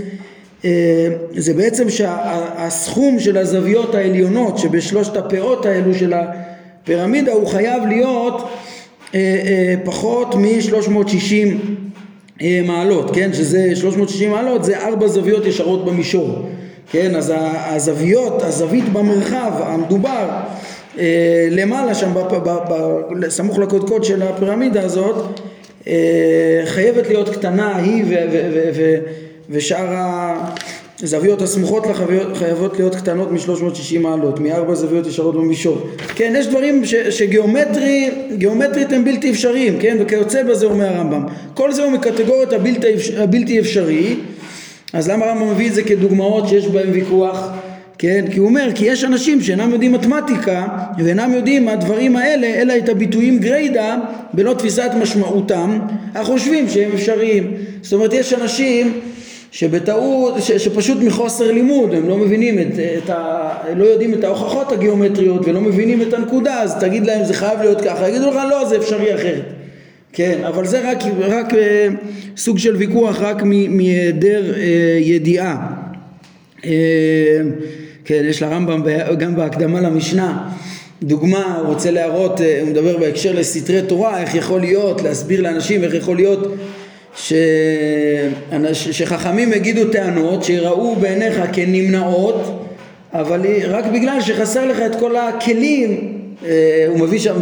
זה 1.37 1.55
בעצם 1.57 1.91
שהסכום 1.91 3.21
של 3.21 3.37
הזוויות 3.37 3.95
העליונות 3.95 4.59
שבשלושת 4.59 5.17
הפאות 5.17 5.67
האלו 5.67 5.95
של 5.95 6.13
הפירמידה 6.83 7.33
הוא 7.33 7.47
חייב 7.47 7.83
להיות 7.87 8.49
פחות 9.85 10.35
מ-360 10.35 12.45
מעלות, 12.65 13.15
כן, 13.15 13.33
שזה 13.33 13.77
360 13.77 14.31
מעלות 14.31 14.65
זה 14.65 14.87
ארבע 14.87 15.09
זוויות 15.09 15.47
ישרות 15.47 15.85
במישור 15.85 16.49
כן, 16.93 17.17
אז 17.17 17.33
הזוויות, 17.37 18.43
הזווית 18.43 18.93
במרחב 18.93 19.53
המדובר 19.59 20.29
אה, 20.99 21.49
למעלה 21.51 21.95
שם, 21.95 22.13
סמוך 23.29 23.59
לקודקוד 23.59 24.05
של 24.05 24.23
הפירמידה 24.23 24.83
הזאת, 24.83 25.41
אה, 25.87 26.63
חייבת 26.65 27.09
להיות 27.09 27.29
קטנה 27.29 27.77
היא 27.77 28.05
ושאר 29.51 29.87
הזוויות 31.03 31.43
הסמוכות 31.43 31.87
לה 31.87 31.95
חייבות 32.35 32.79
להיות 32.79 32.95
קטנות 32.95 33.33
מ-360 33.33 33.99
מעלות, 33.99 34.41
מארבע 34.41 34.75
זוויות 34.75 35.07
ישרות 35.07 35.35
במישור. 35.35 35.87
כן, 36.15 36.35
יש 36.37 36.47
דברים 36.47 36.85
ש, 36.85 36.95
שגיאומטרי, 36.95 38.11
גיאומטרית 38.37 38.93
הם 38.93 39.05
בלתי 39.05 39.31
אפשריים, 39.31 39.79
כן, 39.81 39.97
וכיוצא 40.01 40.43
בזה 40.43 40.67
אומר 40.67 40.87
הרמב"ם. 40.87 41.27
כל 41.55 41.73
זה 41.73 41.85
הוא 41.85 41.93
מקטגוריית 41.93 42.53
הבלתי, 42.53 42.87
הבלתי 43.17 43.61
אפשרי 43.61 44.17
אז 44.93 45.09
למה 45.09 45.27
הרמב"ם 45.27 45.51
מביא 45.51 45.69
את 45.69 45.75
זה 45.75 45.83
כדוגמאות 45.83 46.49
שיש 46.49 46.67
בהן 46.67 46.91
ויכוח? 46.93 47.49
כן? 47.99 48.25
כי 48.31 48.39
הוא 48.39 48.49
אומר, 48.49 48.69
כי 48.75 48.85
יש 48.85 49.05
אנשים 49.05 49.41
שאינם 49.41 49.71
יודעים 49.71 49.93
מתמטיקה 49.93 50.67
ואינם 50.99 51.33
יודעים 51.33 51.65
מהדברים 51.65 52.17
האלה 52.17 52.47
אלא 52.47 52.77
את 52.79 52.89
הביטויים 52.89 53.39
גריידא 53.39 53.97
בלא 54.33 54.55
תפיסת 54.55 54.91
משמעותם, 55.01 55.79
אך 56.15 56.27
חושבים 56.27 56.69
שהם 56.69 56.91
אפשריים. 56.95 57.53
זאת 57.83 57.93
אומרת, 57.93 58.13
יש 58.13 58.33
אנשים 58.33 59.01
שבטעות, 59.53 60.35
ש, 60.41 60.53
שפשוט 60.53 60.99
מחוסר 61.03 61.53
לימוד 61.53 61.95
הם 61.95 62.09
לא 62.09 62.17
מבינים 62.17 62.59
את, 62.59 62.79
את 63.05 63.11
ה... 63.11 63.53
לא 63.77 63.85
יודעים 63.85 64.15
את 64.15 64.25
ההוכחות 64.25 64.73
הגיאומטריות 64.73 65.49
ולא 65.49 65.61
מבינים 65.61 66.03
את 66.03 66.15
הנקודה, 66.15 66.63
אז 66.63 66.75
תגיד 66.81 67.07
להם 67.07 67.25
זה 67.25 67.35
חייב 67.35 67.61
להיות 67.61 67.81
ככה, 67.81 68.09
יגידו 68.09 68.31
לך 68.31 68.37
לא, 68.51 68.69
זה 68.69 68.77
אפשרי 68.77 69.15
אחרת. 69.15 69.43
כן, 70.13 70.45
אבל 70.45 70.67
זה 70.67 70.91
רק, 70.91 70.99
רק 71.19 71.55
אה, 71.55 71.89
סוג 72.37 72.59
של 72.59 72.77
ויכוח 72.77 73.21
רק 73.21 73.43
מהיעדר 73.43 74.55
אה, 74.55 74.99
ידיעה. 75.01 75.67
אה, 76.65 76.71
כן, 78.05 78.23
יש 78.25 78.43
לרמב"ם 78.43 78.83
גם 79.19 79.37
בהקדמה 79.37 79.81
למשנה 79.81 80.49
דוגמה, 81.03 81.57
הוא 81.57 81.67
רוצה 81.67 81.91
להראות, 81.91 82.41
הוא 82.41 82.69
מדבר 82.69 82.99
בהקשר 82.99 83.33
לסתרי 83.33 83.83
תורה, 83.83 84.21
איך 84.21 84.35
יכול 84.35 84.61
להיות, 84.61 85.03
להסביר 85.03 85.41
לאנשים 85.41 85.85
איך 85.85 85.95
יכול 85.95 86.17
להיות 86.17 86.55
ש... 87.17 87.33
שחכמים 88.73 89.53
יגידו 89.53 89.85
טענות 89.93 90.45
שיראו 90.45 90.97
בעיניך 90.97 91.41
כנמנעות 91.53 92.69
אבל 93.15 93.41
רק 93.69 93.85
בגלל 93.87 94.21
שחסר 94.21 94.67
לך 94.67 94.79
את 94.87 94.97
כל 94.97 95.17
הכלים 95.17 96.19
אה, 96.47 96.87
הוא 96.89 96.99
מביא 96.99 97.19
שם 97.19 97.35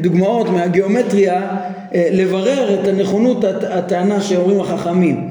דוגמאות 0.00 0.48
מהגיאומטריה 0.48 1.56
אה, 1.94 2.08
לברר 2.12 2.80
את 2.80 2.88
הנכונות 2.88 3.44
הטענה 3.70 4.20
שאומרים 4.20 4.60
החכמים. 4.60 5.30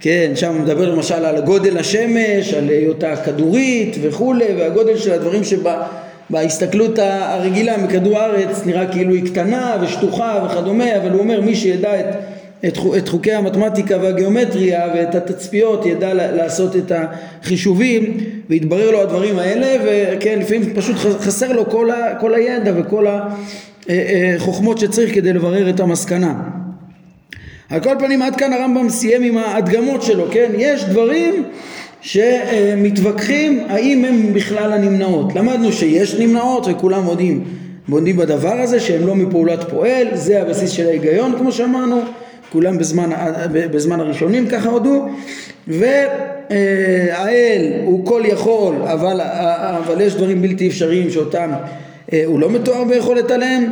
כן, 0.00 0.32
שם 0.34 0.54
הוא 0.54 0.60
מדבר 0.60 0.90
למשל 0.90 1.24
על 1.24 1.40
גודל 1.40 1.78
השמש, 1.78 2.54
על 2.54 2.68
היותה 2.68 3.16
כדורית 3.16 3.96
וכולי 4.02 4.44
והגודל 4.58 4.96
של 4.96 5.12
הדברים 5.12 5.42
שבהסתכלות 5.44 6.98
הרגילה 6.98 7.76
מכדור 7.76 8.18
הארץ 8.18 8.62
נראה 8.66 8.86
כאילו 8.86 9.14
היא 9.14 9.26
קטנה 9.26 9.76
ושטוחה 9.82 10.46
וכדומה 10.46 10.96
אבל 10.96 11.10
הוא 11.10 11.20
אומר 11.20 11.40
מי 11.40 11.54
שידע 11.54 12.00
את 12.00 12.06
את, 12.68 12.78
את 12.98 13.08
חוקי 13.08 13.32
המתמטיקה 13.32 13.96
והגיאומטריה 14.02 14.86
ואת 14.94 15.14
התצפיות 15.14 15.86
ידע 15.86 16.14
לעשות 16.14 16.76
את 16.76 16.92
החישובים 16.94 18.16
ויתברר 18.50 18.90
לו 18.90 19.02
הדברים 19.02 19.38
האלה 19.38 19.84
וכן 19.84 20.38
לפעמים 20.38 20.74
פשוט 20.74 20.96
חסר 20.96 21.52
לו 21.52 21.70
כל, 21.70 21.90
ה, 21.90 22.14
כל 22.20 22.34
הידע 22.34 22.72
וכל 22.76 23.06
החוכמות 23.06 24.76
אה, 24.78 24.82
אה, 24.82 24.88
שצריך 24.88 25.14
כדי 25.14 25.32
לברר 25.32 25.70
את 25.70 25.80
המסקנה. 25.80 26.34
על 27.70 27.80
כל 27.80 27.94
פנים 27.98 28.22
עד 28.22 28.36
כאן 28.36 28.52
הרמב"ם 28.52 28.88
סיים 28.88 29.22
עם 29.22 29.38
ההדגמות 29.38 30.02
שלו, 30.02 30.26
כן? 30.30 30.50
יש 30.58 30.84
דברים 30.84 31.44
שמתווכחים 32.00 33.60
האם 33.68 34.04
הם 34.04 34.32
בכלל 34.32 34.72
הנמנעות. 34.72 35.34
למדנו 35.34 35.72
שיש 35.72 36.14
נמנעות 36.14 36.66
וכולם 36.70 37.02
מודים, 37.02 37.44
מודים 37.88 38.16
בדבר 38.16 38.52
הזה 38.52 38.80
שהם 38.80 39.06
לא 39.06 39.14
מפעולת 39.14 39.70
פועל, 39.70 40.06
זה 40.12 40.42
הבסיס 40.42 40.70
של 40.70 40.86
ההיגיון 40.86 41.34
כמו 41.38 41.52
שאמרנו 41.52 42.02
כולם 42.52 42.78
בזמן, 42.78 43.10
בזמן 43.52 44.00
הראשונים 44.00 44.48
ככה 44.48 44.68
הודו. 44.68 45.08
והאל 45.68 47.72
הוא 47.84 48.06
כל 48.06 48.22
יכול 48.24 48.74
אבל, 48.84 49.20
אבל 49.84 50.00
יש 50.00 50.14
דברים 50.14 50.42
בלתי 50.42 50.68
אפשריים 50.68 51.10
שאותם 51.10 51.50
אה, 52.12 52.22
הוא 52.26 52.40
לא 52.40 52.50
מתואר 52.50 52.84
ביכולת 52.84 53.30
עליהם. 53.30 53.64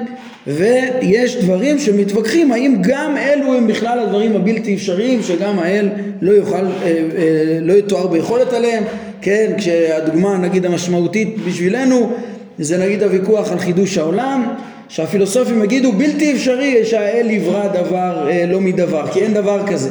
ויש 0.47 1.37
דברים 1.37 1.79
שמתווכחים 1.79 2.53
האם 2.53 2.77
גם 2.81 3.17
אלו 3.17 3.55
הם 3.55 3.67
בכלל 3.67 3.99
הדברים 3.99 4.37
הבלתי 4.37 4.75
אפשריים 4.75 5.23
שגם 5.23 5.59
האל 5.59 5.89
לא 6.21 6.33
יוכל, 6.33 6.55
אה, 6.55 6.63
אה, 6.83 7.59
לא 7.61 7.73
יתואר 7.73 8.07
ביכולת 8.07 8.53
עליהם. 8.53 8.85
כן, 9.21 9.53
כשהדוגמה 9.59 10.39
נגיד 10.39 10.67
המשמעותית 10.67 11.37
בשבילנו 11.47 12.13
זה 12.59 12.79
נגיד 12.79 13.03
הוויכוח 13.03 13.53
על 13.53 13.59
חידוש 13.59 13.99
העולם 13.99 14.55
שהפילוסופים 14.93 15.65
יגידו 15.65 15.93
בלתי 15.93 16.33
אפשרי 16.33 16.85
שהאל 16.85 17.31
יברא 17.31 17.69
דבר 17.69 18.29
אה, 18.31 18.47
לא 18.47 18.61
מדבר, 18.61 19.07
כי 19.13 19.21
אין 19.21 19.35
דבר 19.35 19.67
כזה. 19.67 19.91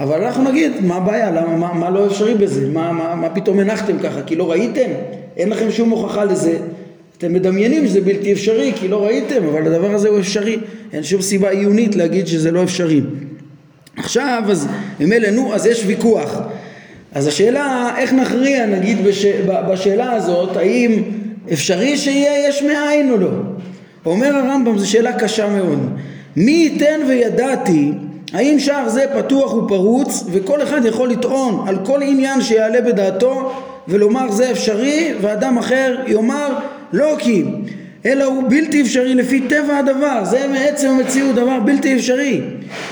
אבל 0.00 0.24
אנחנו 0.24 0.50
נגיד, 0.50 0.72
מה 0.80 0.96
הבעיה? 0.96 1.30
למה, 1.30 1.56
מה, 1.56 1.74
מה 1.74 1.90
לא 1.90 2.06
אפשרי 2.06 2.34
בזה? 2.34 2.68
מה, 2.68 2.92
מה, 2.92 3.14
מה 3.14 3.28
פתאום 3.30 3.58
הנחתם 3.58 3.98
ככה? 3.98 4.22
כי 4.22 4.36
לא 4.36 4.50
ראיתם? 4.50 4.90
אין 5.36 5.48
לכם 5.48 5.70
שום 5.70 5.90
הוכחה 5.90 6.24
לזה. 6.24 6.58
אתם 7.18 7.32
מדמיינים 7.32 7.86
שזה 7.86 8.00
בלתי 8.00 8.32
אפשרי 8.32 8.72
כי 8.74 8.88
לא 8.88 9.04
ראיתם, 9.04 9.44
אבל 9.48 9.66
הדבר 9.66 9.94
הזה 9.94 10.08
הוא 10.08 10.18
אפשרי. 10.18 10.58
אין 10.92 11.02
שום 11.02 11.22
סיבה 11.22 11.50
עיונית 11.50 11.96
להגיד 11.96 12.26
שזה 12.26 12.50
לא 12.50 12.62
אפשרי. 12.62 13.00
עכשיו, 13.96 14.42
אז 14.50 14.68
ממילא, 15.00 15.30
נו, 15.30 15.54
אז 15.54 15.66
יש 15.66 15.82
ויכוח. 15.86 16.38
אז 17.12 17.26
השאלה, 17.26 17.94
איך 17.98 18.12
נכריע, 18.12 18.66
נגיד, 18.66 19.04
בש... 19.04 19.26
בשאלה 19.70 20.12
הזאת, 20.12 20.56
האם 20.56 21.02
אפשרי 21.52 21.96
שיהיה 21.96 22.48
יש 22.48 22.62
מאין 22.62 23.10
או 23.10 23.16
לא? 23.16 23.30
אומר 24.06 24.36
הרמב"ם, 24.36 24.78
זו 24.78 24.90
שאלה 24.90 25.12
קשה 25.12 25.48
מאוד. 25.48 25.78
מי 26.36 26.52
ייתן 26.52 27.00
וידעתי 27.08 27.92
האם 28.32 28.58
שער 28.58 28.88
זה 28.88 29.04
פתוח 29.18 29.54
ופרוץ 29.54 30.24
וכל 30.32 30.62
אחד 30.62 30.84
יכול 30.84 31.10
לטעון 31.10 31.68
על 31.68 31.76
כל 31.84 32.02
עניין 32.02 32.42
שיעלה 32.42 32.80
בדעתו 32.80 33.52
ולומר 33.88 34.30
זה 34.30 34.50
אפשרי 34.50 35.14
ואדם 35.20 35.58
אחר 35.58 35.96
יאמר 36.06 36.54
לא 36.92 37.14
כי 37.18 37.44
אלא 38.06 38.24
הוא 38.24 38.42
בלתי 38.48 38.82
אפשרי 38.82 39.14
לפי 39.14 39.40
טבע 39.40 39.78
הדבר 39.78 40.24
זה 40.24 40.46
מעצם 40.52 40.88
המציאות 40.88 41.34
דבר 41.34 41.60
בלתי 41.60 41.94
אפשרי 41.94 42.40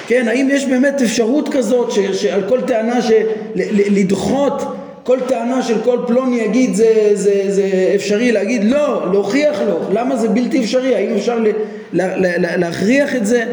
כן 0.06 0.28
האם 0.28 0.48
יש 0.50 0.66
באמת 0.66 1.02
אפשרות 1.02 1.48
כזאת 1.48 1.90
שעל 2.12 2.42
כל 2.48 2.60
טענה 2.60 2.98
שלדחות 3.02 4.62
כל 5.08 5.20
טענה 5.28 5.62
של 5.62 5.80
כל 5.84 5.98
פלוני 6.06 6.40
יגיד 6.40 6.74
זה, 6.74 7.10
זה, 7.14 7.42
זה 7.48 7.92
אפשרי 7.94 8.32
להגיד 8.32 8.64
לא, 8.64 9.12
להוכיח 9.12 9.60
לו, 9.66 9.80
למה 9.92 10.16
זה 10.16 10.28
בלתי 10.28 10.60
אפשרי, 10.60 10.94
האם 10.94 11.16
אפשר 11.16 11.38
לה, 11.38 11.50
לה, 11.92 12.36
לה, 12.38 12.56
להכריח 12.56 13.16
את 13.16 13.26
זה, 13.26 13.44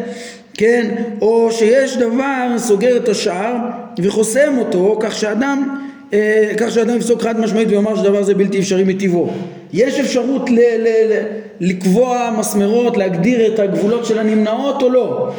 כן, 0.53 0.95
או 1.21 1.51
שיש 1.51 1.97
דבר 1.97 2.47
סוגר 2.57 2.97
את 2.97 3.09
השער 3.09 3.55
וחוסם 4.03 4.57
אותו 4.57 4.97
כך 4.99 5.15
שאדם, 5.15 5.77
אה, 6.13 6.51
כך 6.57 6.71
שאדם 6.71 6.97
יפסוק 6.97 7.21
חד 7.21 7.39
משמעית 7.39 7.67
ויאמר 7.69 7.95
שדבר 7.95 8.23
זה 8.23 8.33
בלתי 8.33 8.59
אפשרי 8.59 8.83
מטבעו. 8.83 9.29
יש 9.73 9.99
אפשרות 9.99 10.49
ל, 10.49 10.59
ל, 10.59 10.87
ל, 10.87 11.23
לקבוע 11.59 12.35
מסמרות, 12.39 12.97
להגדיר 12.97 13.53
את 13.53 13.59
הגבולות 13.59 14.05
של 14.05 14.19
הנמנעות 14.19 14.81
או 14.81 14.89
לא? 14.89 15.31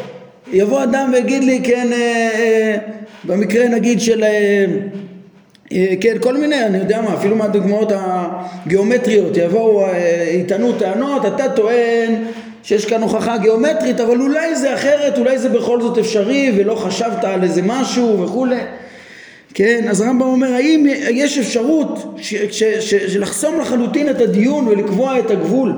יבוא 0.53 0.83
אדם 0.83 1.11
ויגיד 1.13 1.45
לי, 1.45 1.61
כן, 1.65 1.89
אה, 1.93 2.29
אה, 2.35 2.77
במקרה 3.25 3.69
נגיד 3.69 4.01
של 4.01 4.25
אה, 4.25 4.65
כן, 6.01 6.17
כל 6.21 6.37
מיני, 6.37 6.65
אני 6.65 6.79
יודע 6.79 7.01
מה, 7.01 7.15
אפילו 7.15 7.37
מהדוגמאות 7.37 7.93
הגיאומטריות, 7.95 9.37
יבואו, 9.37 9.85
אה, 9.85 10.31
יטענו 10.33 10.73
טענות, 10.73 11.27
אתה 11.27 11.49
טוען 11.49 12.25
שיש 12.63 12.85
כאן 12.85 13.03
הוכחה 13.03 13.37
גיאומטרית, 13.37 14.01
אבל 14.01 14.21
אולי 14.21 14.57
זה 14.57 14.75
אחרת, 14.75 15.19
אולי 15.19 15.39
זה 15.39 15.49
בכל 15.49 15.81
זאת 15.81 15.99
אפשרי 15.99 16.53
ולא 16.57 16.75
חשבת 16.75 17.25
על 17.25 17.43
איזה 17.43 17.63
משהו 17.63 18.23
וכולי. 18.23 18.61
כן, 19.55 19.85
אז 19.89 20.01
הרמב"ם 20.01 20.27
אומר, 20.27 20.53
האם 20.53 20.87
יש 21.11 21.39
אפשרות 21.39 22.19
של 22.81 23.21
לחסום 23.21 23.61
לחלוטין 23.61 24.11
את 24.11 24.21
הדיון 24.21 24.69
ולקבוע 24.69 25.19
את 25.19 25.31
הגבול, 25.31 25.73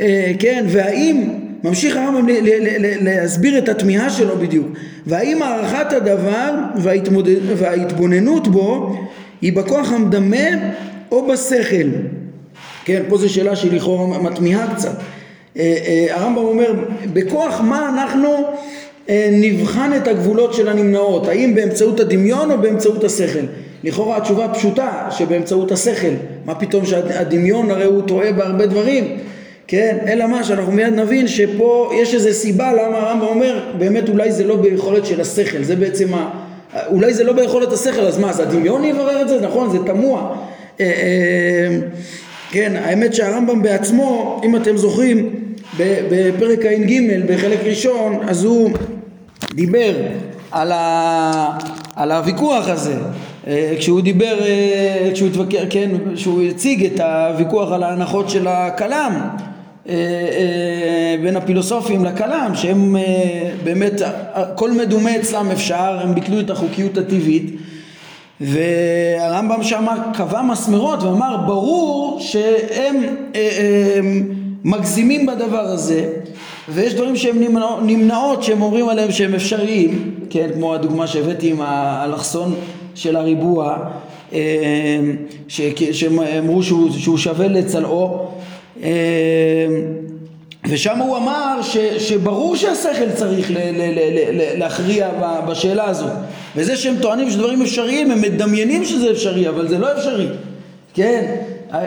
אה, 0.00 0.32
כן, 0.38 0.64
והאם, 0.68 1.45
ממשיך 1.64 1.96
הרמב"ם 1.96 2.26
להסביר 3.00 3.58
את 3.58 3.68
התמיהה 3.68 4.10
שלו 4.10 4.36
בדיוק, 4.38 4.66
והאם 5.06 5.42
הערכת 5.42 5.92
הדבר 5.92 6.54
וההתבוננות 7.56 8.48
בו 8.48 8.96
היא 9.40 9.52
בכוח 9.52 9.92
המדמה 9.92 10.46
או 11.12 11.26
בשכל? 11.26 11.88
כן, 12.84 13.02
פה 13.08 13.16
זו 13.16 13.32
שאלה 13.32 13.56
שלכאורה 13.56 14.18
מתמיהה 14.18 14.74
קצת. 14.74 14.96
אה, 15.56 15.76
אה, 15.86 16.06
הרמב"ם 16.10 16.44
אומר, 16.44 16.72
בכוח 17.12 17.60
מה 17.60 17.88
אנחנו 17.88 18.28
אה, 19.08 19.28
נבחן 19.32 19.90
את 19.96 20.08
הגבולות 20.08 20.54
של 20.54 20.68
הנמנעות, 20.68 21.28
האם 21.28 21.54
באמצעות 21.54 22.00
הדמיון 22.00 22.50
או 22.50 22.58
באמצעות 22.58 23.04
השכל? 23.04 23.46
לכאורה 23.84 24.16
התשובה 24.16 24.48
פשוטה, 24.48 25.08
שבאמצעות 25.10 25.72
השכל. 25.72 26.12
מה 26.44 26.54
פתאום 26.54 26.86
שהדמיון 26.86 27.70
הרי 27.70 27.84
הוא 27.84 28.02
טועה 28.02 28.32
בהרבה 28.32 28.66
דברים, 28.66 29.18
כן? 29.68 29.96
אלא 30.08 30.26
מה, 30.26 30.44
שאנחנו 30.44 30.72
מיד 30.72 30.94
נבין 30.94 31.28
שפה 31.28 31.90
יש 31.94 32.14
איזו 32.14 32.32
סיבה 32.32 32.72
למה 32.72 32.98
הרמב"ם 32.98 33.26
אומר, 33.26 33.60
באמת 33.78 34.08
אולי 34.08 34.32
זה 34.32 34.44
לא 34.44 34.56
ביכולת 34.56 35.06
של 35.06 35.20
השכל, 35.20 35.62
זה 35.62 35.76
בעצם 35.76 36.14
ה... 36.14 36.30
אולי 36.86 37.14
זה 37.14 37.24
לא 37.24 37.32
ביכולת 37.32 37.72
השכל, 37.72 38.00
אז 38.00 38.18
מה, 38.18 38.30
אז 38.30 38.40
הדמיון 38.40 38.84
יברר 38.84 39.22
את 39.22 39.28
זה? 39.28 39.40
נכון, 39.40 39.70
זה 39.70 39.78
תמוה. 39.86 40.36
כן, 42.50 42.72
האמת 42.76 43.14
שהרמב"ם 43.14 43.62
בעצמו, 43.62 44.40
אם 44.44 44.56
אתם 44.56 44.76
זוכרים, 44.76 45.34
בפרק 45.78 46.64
ע"ג 46.64 46.92
בחלק 47.28 47.58
ראשון, 47.64 48.18
אז 48.28 48.44
הוא 48.44 48.70
דיבר 49.54 49.94
על, 50.50 50.72
ה, 50.72 51.58
על 51.96 52.12
הוויכוח 52.12 52.68
הזה, 52.68 52.94
אה, 53.46 53.74
כשהוא 53.78 54.00
דיבר, 54.00 54.38
אה, 54.40 55.10
כשהוא 55.14 55.28
התווכח, 55.28 55.62
כן, 55.70 55.90
כשהוא 56.14 56.42
הציג 56.42 56.84
את 56.84 57.00
הוויכוח 57.00 57.72
על 57.72 57.82
ההנחות 57.82 58.30
של 58.30 58.46
הכלם 58.48 59.12
אה, 59.14 59.55
בין 61.22 61.36
הפילוסופים 61.36 62.04
לכלם 62.04 62.50
שהם 62.54 62.96
באמת 63.64 64.02
כל 64.54 64.70
מדומה 64.72 65.16
אצלם 65.16 65.50
אפשר 65.50 65.98
הם 66.02 66.14
ביטלו 66.14 66.40
את 66.40 66.50
החוקיות 66.50 66.98
הטבעית. 66.98 67.56
והרמב"ם 68.40 69.62
שם 69.62 69.86
קבע 70.14 70.42
מסמרות 70.42 71.02
ואמר 71.02 71.36
ברור 71.46 72.18
שהם 72.20 72.96
מגזימים 74.64 75.26
בדבר 75.26 75.60
הזה 75.60 76.12
ויש 76.68 76.94
דברים 76.94 77.16
שהם 77.16 77.38
נמנעות 77.82 78.42
שהם 78.42 78.62
אומרים 78.62 78.88
עליהם 78.88 79.10
שהם 79.10 79.34
אפשריים, 79.34 80.14
כן, 80.30 80.48
כמו 80.54 80.74
הדוגמה 80.74 81.06
שהבאתי 81.06 81.50
עם 81.50 81.60
האלכסון 81.60 82.54
של 82.94 83.16
הריבוע 83.16 83.76
שהם 85.48 86.20
אמרו 86.38 86.62
שהוא, 86.62 86.90
שהוא 86.90 87.18
שווה 87.18 87.48
לצלעו 87.48 88.28
ושם 90.68 90.98
הוא 90.98 91.16
אמר 91.16 91.62
ש, 91.62 91.76
שברור 91.98 92.56
שהשכל 92.56 93.10
צריך 93.14 93.50
ל, 93.50 93.54
ל, 93.54 93.80
ל, 93.80 93.98
ל, 94.32 94.58
להכריע 94.58 95.08
בשאלה 95.48 95.84
הזאת. 95.84 96.10
וזה 96.56 96.76
שהם 96.76 96.94
טוענים 97.00 97.30
שדברים 97.30 97.62
אפשריים 97.62 98.10
הם 98.10 98.20
מדמיינים 98.20 98.84
שזה 98.84 99.10
אפשרי 99.10 99.48
אבל 99.48 99.68
זה 99.68 99.78
לא 99.78 99.92
אפשרי. 99.98 100.26
כן? 100.94 101.36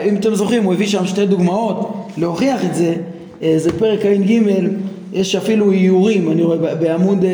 אם 0.04 0.16
אתם 0.16 0.34
זוכרים 0.34 0.64
הוא 0.64 0.72
הביא 0.72 0.86
שם 0.86 1.06
שתי 1.06 1.26
דוגמאות. 1.26 2.06
להוכיח 2.16 2.64
את 2.64 2.74
זה 2.74 2.94
אה, 3.42 3.54
זה 3.56 3.78
פרק 3.78 4.06
ע"ג 4.06 4.38
יש 5.12 5.36
אפילו 5.36 5.72
איורים. 5.72 6.32
אני 6.32 6.42
רואה 6.42 6.74
בעמוד 6.74 7.24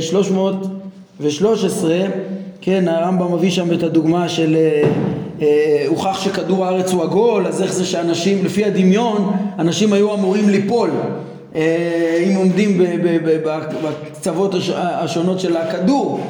313 0.00 1.92
אה, 1.92 2.06
כן 2.60 2.88
הרמב"ם 2.88 3.34
מביא 3.34 3.50
שם 3.50 3.72
את 3.72 3.82
הדוגמה 3.82 4.28
של 4.28 4.56
אה, 4.56 4.60
אה, 4.60 4.90
הוכח 5.86 6.20
שכדור 6.20 6.64
הארץ 6.64 6.92
הוא 6.92 7.02
עגול, 7.02 7.46
אז 7.46 7.62
איך 7.62 7.72
זה 7.72 7.84
שאנשים, 7.84 8.44
לפי 8.44 8.64
הדמיון, 8.64 9.32
אנשים 9.58 9.92
היו 9.92 10.14
אמורים 10.14 10.48
ליפול. 10.48 10.90
אה, 11.54 12.24
אם 12.26 12.36
עומדים 12.36 12.82
בקצוות 13.82 14.54
השונות 14.74 15.40
של 15.40 15.56
הכדור, 15.56 16.20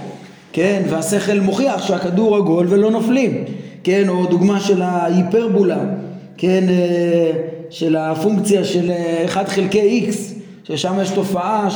כן, 0.53 0.83
והשכל 0.89 1.41
מוכיח 1.41 1.87
שהכדור 1.87 2.37
עגול 2.37 2.67
ולא 2.69 2.91
נופלים, 2.91 3.45
כן, 3.85 4.09
או 4.09 4.27
דוגמה 4.27 4.61
של 4.61 4.83
ההיפרבולה, 4.83 5.79
כן, 6.37 6.65
אה, 6.69 7.31
של 7.71 7.97
הפונקציה 7.97 8.65
של 8.65 8.91
1 9.25 9.49
חלקי 9.49 10.11
x, 10.11 10.15
ששם 10.65 10.95
יש 11.03 11.11
תופעה 11.11 11.69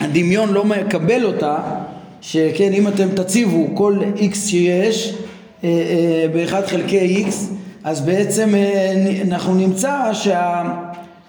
שהדמיון 0.00 0.52
לא 0.52 0.64
מקבל 0.64 1.24
אותה, 1.24 1.56
שכן 2.20 2.72
אם 2.72 2.88
אתם 2.88 3.08
תציבו 3.14 3.66
כל 3.74 3.98
x 4.16 4.34
שיש 4.34 5.14
אה, 5.64 5.68
אה, 5.68 6.26
באחד 6.32 6.66
חלקי 6.66 7.24
x, 7.28 7.32
אז 7.84 8.00
בעצם 8.00 8.54
אה, 8.54 8.92
אנחנו 9.28 9.54
נמצא 9.54 10.12
שה, 10.12 10.62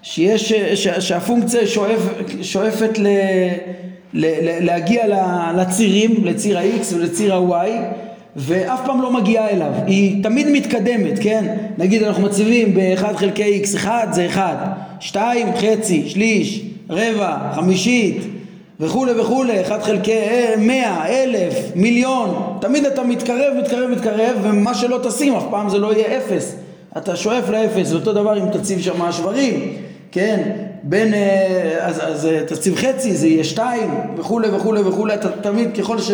שיש, 0.01 0.53
שה, 0.53 1.01
שהפונקציה 1.01 1.67
שואף, 1.67 1.99
שואפת 2.41 2.97
ל, 2.97 3.07
ל, 4.13 4.25
ל, 4.25 4.65
להגיע 4.65 5.03
לצירים, 5.57 6.25
לציר 6.25 6.57
ה-x 6.57 6.95
ולציר 6.95 7.35
ה-y 7.35 7.69
ואף 8.35 8.79
פעם 8.85 9.01
לא 9.01 9.11
מגיעה 9.11 9.49
אליו, 9.49 9.71
היא 9.87 10.23
תמיד 10.23 10.47
מתקדמת, 10.49 11.19
כן? 11.21 11.55
נגיד 11.77 12.03
אנחנו 12.03 12.23
מציבים 12.23 12.73
ב-1 12.73 13.17
חלקי 13.17 13.61
x, 13.63 13.77
1 13.77 14.13
זה 14.13 14.25
1, 14.25 14.57
2 14.99 15.47
חצי, 15.55 16.09
שליש, 16.09 16.61
רבע, 16.89 17.37
חמישית, 17.55 18.17
וכולי 18.79 19.21
וכולי, 19.21 19.61
אחד 19.61 19.81
חלקי 19.81 20.19
מאה, 20.57 21.07
אלף, 21.07 21.55
מיליון, 21.75 22.57
תמיד 22.61 22.85
אתה 22.85 23.03
מתקרב, 23.03 23.53
מתקרב, 23.57 23.89
מתקרב, 23.89 24.37
ומה 24.41 24.73
שלא 24.73 24.99
תשים 25.03 25.35
אף 25.35 25.43
פעם 25.49 25.69
זה 25.69 25.77
לא 25.77 25.93
יהיה 25.93 26.17
אפס. 26.17 26.55
אתה 26.97 27.15
שואף 27.15 27.49
לאפס, 27.49 27.87
זה 27.87 27.95
אותו 27.95 28.13
דבר 28.13 28.37
אם 28.37 28.49
תציב 28.49 28.79
שם 28.79 29.11
שברים, 29.11 29.73
כן? 30.11 30.51
בין, 30.83 31.13
אה, 31.13 31.77
אז, 31.79 31.99
אז 32.03 32.25
אה, 32.25 32.43
תציב 32.47 32.75
חצי, 32.75 33.15
זה 33.15 33.27
יהיה 33.27 33.43
שתיים, 33.43 33.89
וכולי 34.17 34.47
וכולי 34.49 34.81
וכולי, 34.81 35.13
אתה 35.13 35.29
תמיד 35.29 35.77
ככל 35.77 35.99
ש... 35.99 36.11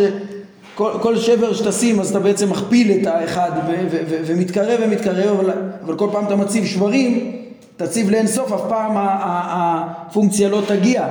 כל, 0.75 0.91
כל 1.01 1.17
שבר 1.17 1.53
שתשים 1.53 1.99
אז 1.99 2.09
אתה 2.09 2.19
בעצם 2.19 2.49
מכפיל 2.49 2.91
את 2.91 3.07
האחד 3.07 3.51
ו, 3.67 3.71
ו, 3.91 3.97
ו, 4.09 4.21
ומתקרב 4.25 4.79
ומתקרב, 4.83 5.39
אבל, 5.39 5.53
אבל 5.85 5.95
כל 5.95 6.09
פעם 6.11 6.25
אתה 6.25 6.35
מציב 6.35 6.65
שברים 6.65 7.40
תציב 7.85 8.09
לאינסוף, 8.09 8.51
אף 8.53 8.61
פעם 8.69 8.91
הפונקציה 8.95 10.49
לא 10.49 10.61
תגיע 10.67 11.07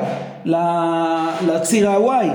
לציר 1.47 1.91
ה-y. 1.91 2.27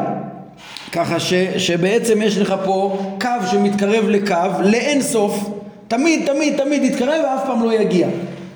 ככה 0.91 1.19
ש, 1.19 1.33
שבעצם 1.57 2.21
יש 2.21 2.37
לך 2.37 2.55
פה 2.65 2.97
קו 3.21 3.47
שמתקרב 3.51 4.05
לקו 4.07 4.61
לאינסוף, 4.63 5.49
תמיד 5.87 6.25
תמיד 6.25 6.57
תמיד 6.57 6.83
יתקרב 6.83 7.23
ואף 7.23 7.45
פעם 7.45 7.63
לא 7.63 7.73
יגיע. 7.73 8.07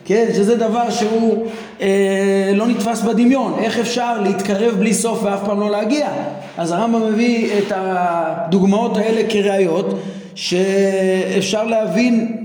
כן, 0.05 0.25
שזה 0.33 0.55
דבר 0.55 0.89
שהוא 0.89 1.45
אה, 1.81 2.51
לא 2.53 2.67
נתפס 2.67 3.01
בדמיון, 3.01 3.59
איך 3.59 3.79
אפשר 3.79 4.21
להתקרב 4.21 4.75
בלי 4.79 4.93
סוף 4.93 5.19
ואף 5.23 5.39
פעם 5.45 5.59
לא 5.59 5.71
להגיע? 5.71 6.07
אז 6.57 6.71
הרמב"ם 6.71 7.13
מביא 7.13 7.51
את 7.57 7.71
הדוגמאות 7.75 8.97
האלה 8.97 9.21
כראיות 9.29 9.99
שאפשר 10.35 11.63
להבין 11.63 12.37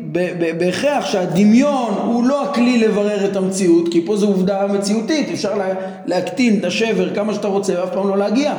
בהכרח 0.59 1.07
שהדמיון 1.07 1.95
הוא 2.05 2.25
לא 2.25 2.45
הכלי 2.45 2.79
לברר 2.79 3.25
את 3.25 3.37
המציאות 3.37 3.89
כי 3.89 4.03
פה 4.07 4.17
זו 4.17 4.27
עובדה 4.27 4.67
מציאותית. 4.67 5.29
אפשר 5.33 5.55
לה, 5.55 5.65
להקטין 6.07 6.59
את 6.59 6.65
השבר 6.65 7.15
כמה 7.15 7.35
שאתה 7.35 7.49
רוצה 7.49 7.73
ואף 7.81 7.91
פעם 7.95 8.09
לא 8.09 8.19
להגיע. 8.19 8.53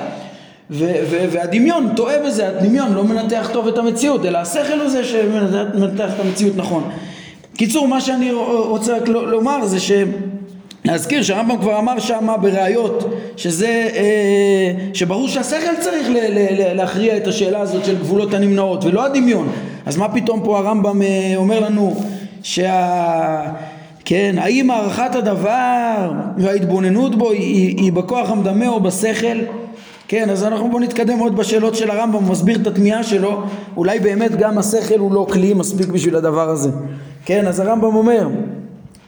ו- 0.71 0.93
ו- 1.09 1.25
והדמיון 1.31 1.89
טועה 1.95 2.15
בזה, 2.25 2.47
הדמיון 2.47 2.93
לא 2.93 3.03
מנתח 3.03 3.49
טוב 3.53 3.67
את 3.67 3.77
המציאות 3.77 4.25
אלא 4.25 4.37
השכל 4.37 4.79
הוא 4.79 4.89
זה 4.89 5.03
שמנתח 5.03 6.09
את 6.15 6.19
המציאות 6.25 6.55
נכון. 6.57 6.83
קיצור 7.57 7.87
מה 7.87 8.01
שאני 8.01 8.31
רוצה 8.67 8.97
רק 8.97 9.07
לומר 9.07 9.65
זה 9.65 9.79
ש... 9.79 9.91
להזכיר 10.85 11.23
שהרמב"ם 11.23 11.57
כבר 11.57 11.79
אמר 11.79 11.99
שמה 11.99 12.37
בראיות 12.37 13.09
שזה 13.37 13.67
אה, 13.95 14.71
שברור 14.93 15.27
שהשכל 15.27 15.75
צריך 15.79 16.09
ל- 16.09 16.13
ל- 16.13 16.73
להכריע 16.73 17.17
את 17.17 17.27
השאלה 17.27 17.59
הזאת 17.59 17.85
של 17.85 17.95
גבולות 17.95 18.33
הנמנעות 18.33 18.83
ולא 18.85 19.05
הדמיון 19.05 19.47
אז 19.85 19.97
מה 19.97 20.09
פתאום 20.09 20.41
פה 20.43 20.57
הרמב"ם 20.57 21.01
אה, 21.01 21.33
אומר 21.35 21.59
לנו 21.59 21.95
שה... 22.43 23.51
כן, 24.05 24.35
האם 24.37 24.71
הערכת 24.71 25.15
הדבר 25.15 26.11
וההתבוננות 26.37 27.15
בו 27.15 27.31
היא, 27.31 27.77
היא 27.77 27.93
בכוח 27.93 28.29
המדמה 28.29 28.67
או 28.67 28.79
בשכל? 28.79 29.37
כן, 30.07 30.29
אז 30.29 30.43
אנחנו 30.43 30.69
בואו 30.69 30.81
נתקדם 30.81 31.19
עוד 31.19 31.35
בשאלות 31.35 31.75
של 31.75 31.91
הרמב"ם, 31.91 32.23
הוא 32.23 32.31
מסביר 32.31 32.57
את 32.61 32.67
התמיהה 32.67 33.03
שלו, 33.03 33.41
אולי 33.77 33.99
באמת 33.99 34.35
גם 34.35 34.57
השכל 34.57 34.99
הוא 34.99 35.13
לא 35.13 35.27
כלי 35.31 35.53
מספיק 35.53 35.87
בשביל 35.87 36.15
הדבר 36.15 36.49
הזה. 36.49 36.69
כן, 37.25 37.47
אז 37.47 37.59
הרמב"ם 37.59 37.95
אומר, 37.95 38.27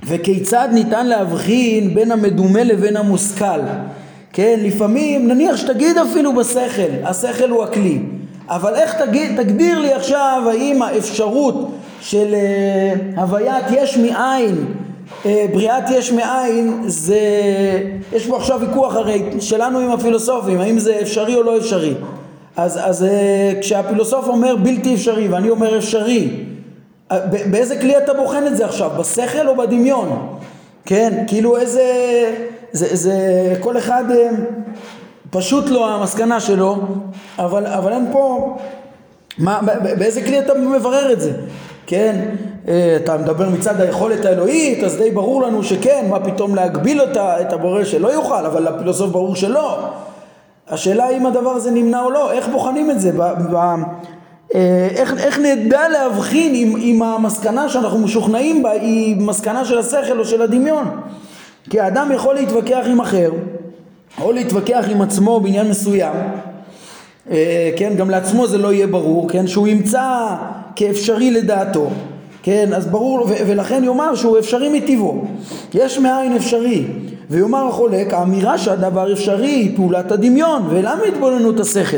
וכיצד 0.08 0.70
ניתן 0.74 1.08
להבחין 1.08 1.96
בין 1.96 2.12
המדומה 2.12 2.63
לבין 2.63 2.98
המושכל? 2.98 3.60
כן, 4.34 4.60
לפעמים, 4.63 5.28
נניח 5.28 5.58
שתגיד 5.58 5.98
אפילו 5.98 6.36
בשכל, 6.36 6.92
השכל 7.04 7.50
הוא 7.50 7.63
הכלי, 7.63 8.00
אבל 8.50 8.76
איך 8.76 9.02
תגיד, 9.02 9.42
תגדיר 9.42 9.80
לי 9.80 9.94
עכשיו 9.94 10.44
האם 10.50 10.82
האפשרות 10.82 11.72
של 12.02 12.36
uh, 12.36 13.20
הוויית 13.20 13.66
יש 13.72 13.98
מאין 13.98 14.66
אה, 15.26 15.46
בריאת 15.54 15.84
יש 15.90 16.12
מאין 16.12 16.84
זה, 16.88 17.20
יש 18.14 18.28
פה 18.28 18.38
עכשיו 18.38 18.60
ויכוח 18.62 18.96
הרי 18.96 19.24
שלנו 19.40 19.80
עם 19.80 19.92
הפילוסופים, 19.92 20.60
האם 20.60 20.80
זה 20.80 21.00
אפשרי 21.02 21.36
או 21.36 21.44
לא 21.44 21.58
אפשרי. 21.58 21.94
אז, 22.58 22.80
אז 22.84 23.04
אה, 23.04 23.54
כשהפילוסוף 23.62 24.28
אומר 24.28 24.56
בלתי 24.56 24.96
אפשרי 24.96 25.28
ואני 25.28 25.50
אומר 25.50 25.78
אפשרי, 25.78 26.30
אה, 27.12 27.20
באיזה 27.52 27.80
כלי 27.82 27.98
אתה 27.98 28.14
בוחן 28.14 28.48
את 28.48 28.58
זה 28.58 28.66
עכשיו, 28.66 28.92
בשכל 29.00 29.48
או 29.48 29.56
בדמיון? 29.56 30.38
כן, 30.86 31.24
כאילו 31.28 31.58
איזה, 31.58 31.84
זה, 32.72 32.96
זה 32.96 33.16
כל 33.60 33.78
אחד 33.78 34.04
פשוט 35.30 35.70
לא 35.70 35.96
המסקנה 35.96 36.40
שלו, 36.40 36.78
אבל, 37.40 37.66
אבל 37.66 37.94
אין 37.94 38.10
פה, 38.12 38.56
מה, 39.38 39.60
באיזה 39.98 40.22
כלי 40.22 40.40
אתה 40.40 40.54
מברר 40.54 41.12
את 41.12 41.22
זה? 41.22 41.32
כן, 41.88 42.26
אה, 42.68 42.98
אתה 43.04 43.18
מדבר 43.18 43.50
מצד 43.50 43.82
היכולת 43.82 44.26
האלוהית, 44.26 44.84
אז 44.84 44.98
די 44.98 45.12
ברור 45.12 45.42
לנו 45.42 45.63
שכן, 45.63 46.06
מה 46.10 46.20
פתאום 46.20 46.56
להגביל 46.56 47.02
אותה, 47.02 47.42
את 47.42 47.54
הבורר 47.54 47.84
שלא 47.84 48.08
יוכל, 48.08 48.46
אבל 48.46 48.76
לפילוסוף 48.76 49.12
ברור 49.12 49.36
שלא. 49.36 49.80
השאלה 50.70 51.10
אם 51.10 51.26
הדבר 51.26 51.50
הזה 51.50 51.72
נמנע 51.72 52.02
או 52.02 52.12
לא, 52.12 52.32
איך 52.32 52.48
בוחנים 52.48 52.92
את 52.92 53.00
זה? 53.00 53.12
ב, 53.12 53.22
ב, 53.52 53.56
אה, 54.56 54.88
איך, 54.96 55.13
איך 55.18 55.40
נדע 55.40 55.90
להבחין 55.90 56.56
אם, 56.56 56.76
אם 56.78 57.04
המסקנה 57.04 57.70
שאנחנו 57.70 58.00
משוכנעים 58.00 58.63
בה 58.63 58.72
היא 58.72 59.22
מסקנה 59.22 59.66
של 59.66 59.78
השכל 59.78 60.20
או 60.20 60.26
של 60.26 60.42
הדמיון? 60.42 61.02
כי 61.70 61.80
האדם 61.80 62.12
יכול 62.12 62.36
להתווכח 62.36 62.84
עם 62.86 63.02
אחר, 63.02 63.32
או 64.21 64.32
להתווכח 64.32 64.86
עם 64.91 65.01
עצמו 65.01 65.39
בעניין 65.39 65.69
מסוים, 65.69 66.13
אה, 67.32 67.69
כן, 67.77 67.93
גם 67.97 68.10
לעצמו 68.10 68.47
זה 68.47 68.58
לא 68.58 68.73
יהיה 68.73 68.88
ברור, 68.88 69.30
כן, 69.30 69.47
שהוא 69.47 69.67
ימצא 69.67 70.10
כאפשרי 70.75 71.32
לדעתו, 71.32 71.88
כן, 72.43 72.69
אז 72.73 72.88
ברור, 72.88 73.19
ו- 73.21 73.34
ולכן 73.47 73.84
יאמר 73.84 74.15
שהוא 74.15 74.39
אפשרי 74.39 74.69
מטבעו, 74.80 75.25
יש 75.73 75.97
מאין 75.97 76.36
אפשרי, 76.36 76.84
ויאמר 77.30 77.67
החולק, 77.67 78.13
האמירה 78.13 78.58
שהדבר 78.58 79.13
אפשרי 79.13 79.47
היא 79.47 79.75
פעולת 79.75 80.12
הדמיון, 80.12 80.63
ולמה 80.69 81.03
התבוננות 81.08 81.60
השכל? 81.60 81.97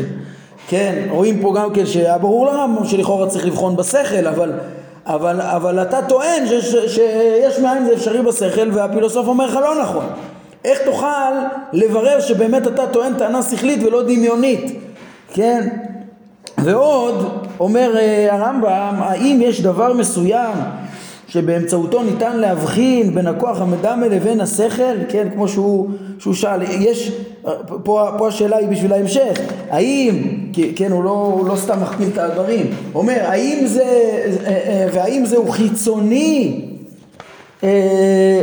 כן, 0.69 1.07
רואים 1.09 1.41
פה 1.41 1.53
גם 1.55 1.73
כן 1.73 1.85
שהיה 1.85 2.17
ברור 2.17 2.45
לרמב"ם 2.45 2.85
שלכאורה 2.85 3.27
צריך 3.27 3.45
לבחון 3.45 3.75
בשכל, 3.75 4.27
אבל, 4.27 4.51
אבל, 5.05 5.41
אבל 5.41 5.81
אתה 5.81 5.99
טוען 6.07 6.45
ש- 6.47 6.51
ש- 6.65 6.95
שיש 6.95 7.59
מאין 7.59 7.85
זה 7.85 7.93
אפשרי 7.93 8.21
בשכל, 8.21 8.69
והפילוסוף 8.73 9.27
אומר 9.27 9.45
לך 9.45 9.55
לא 9.55 9.81
נכון. 9.81 10.05
איך 10.65 10.79
תוכל 10.85 11.33
לברר 11.73 12.19
שבאמת 12.19 12.67
אתה 12.67 12.87
טוען 12.87 13.13
טענה 13.13 13.43
שכלית 13.43 13.83
ולא 13.83 14.03
דמיונית? 14.03 14.71
כן? 15.33 15.67
ועוד 16.57 17.47
אומר 17.59 17.97
אה, 17.97 18.35
הרמב"ם, 18.35 18.95
האם 18.99 19.39
יש 19.41 19.61
דבר 19.61 19.93
מסוים 19.93 20.53
שבאמצעותו 21.27 22.03
ניתן 22.03 22.37
להבחין 22.37 23.15
בין 23.15 23.27
הכוח 23.27 23.61
המדמה 23.61 24.07
לבין 24.07 24.41
השכל, 24.41 24.95
כן, 25.09 25.27
כמו 25.33 25.47
שהוא, 25.47 25.89
שהוא 26.19 26.33
שאל, 26.33 26.61
יש, 26.61 27.11
פה, 27.83 28.09
פה 28.17 28.27
השאלה 28.27 28.57
היא 28.57 28.67
בשביל 28.67 28.93
ההמשך, 28.93 29.39
האם, 29.69 30.23
כן, 30.75 30.91
הוא 30.91 31.03
לא, 31.03 31.11
הוא 31.11 31.47
לא 31.47 31.55
סתם 31.55 31.81
מכפיל 31.81 32.07
את 32.13 32.17
הדברים, 32.17 32.65
אומר, 32.95 33.17
האם 33.21 33.65
זה, 33.65 33.83
אה, 33.83 34.49
אה, 34.49 34.87
והאם 34.93 35.25
זהו 35.25 35.51
חיצוני 35.51 36.68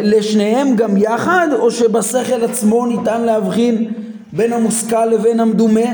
לשניהם 0.02 0.76
גם 0.76 0.96
יחד, 0.96 1.48
או 1.59 1.70
שבשכל 1.70 2.44
עצמו 2.44 2.87
ניתן 2.87 3.20
להבחין 3.20 3.92
בין 4.33 4.52
המושכל 4.52 5.05
לבין 5.05 5.40
המדומה? 5.40 5.90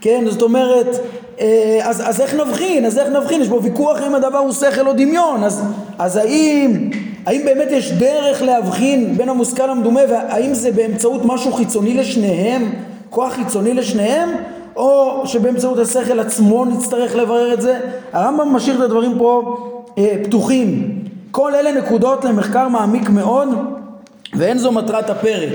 כן, 0.00 0.24
זאת 0.28 0.42
אומרת, 0.42 1.00
אה, 1.40 1.80
אז, 1.82 2.02
אז 2.08 2.20
איך 2.20 2.34
נבחין? 2.34 2.84
אז 2.84 2.98
איך 2.98 3.08
נבחין? 3.08 3.42
יש 3.42 3.48
פה 3.48 3.60
ויכוח 3.62 3.98
אם 4.06 4.14
הדבר 4.14 4.38
הוא 4.38 4.52
שכל 4.52 4.86
או 4.86 4.92
דמיון, 4.92 5.44
אז, 5.44 5.62
אז 5.98 6.16
האם, 6.16 6.90
האם 7.26 7.42
באמת 7.44 7.68
יש 7.70 7.92
דרך 7.92 8.42
להבחין 8.42 9.16
בין 9.16 9.28
המושכל 9.28 9.66
למדומה, 9.66 10.00
והאם 10.08 10.54
זה 10.54 10.72
באמצעות 10.72 11.24
משהו 11.24 11.52
חיצוני 11.52 11.94
לשניהם, 11.94 12.72
כוח 13.10 13.32
חיצוני 13.32 13.74
לשניהם, 13.74 14.28
או 14.76 15.22
שבאמצעות 15.24 15.78
השכל 15.78 16.20
עצמו 16.20 16.64
נצטרך 16.64 17.16
לברר 17.16 17.54
את 17.54 17.60
זה? 17.60 17.80
הרמב"ם 18.12 18.48
משאיר 18.48 18.76
את 18.76 18.80
הדברים 18.80 19.18
פה 19.18 19.56
אה, 19.98 20.14
פתוחים. 20.24 20.98
כל 21.30 21.54
אלה 21.54 21.72
נקודות 21.72 22.24
למחקר 22.24 22.68
מעמיק 22.68 23.10
מאוד, 23.10 23.48
ואין 24.34 24.58
זו 24.58 24.72
מטרת 24.72 25.10
הפרק. 25.10 25.52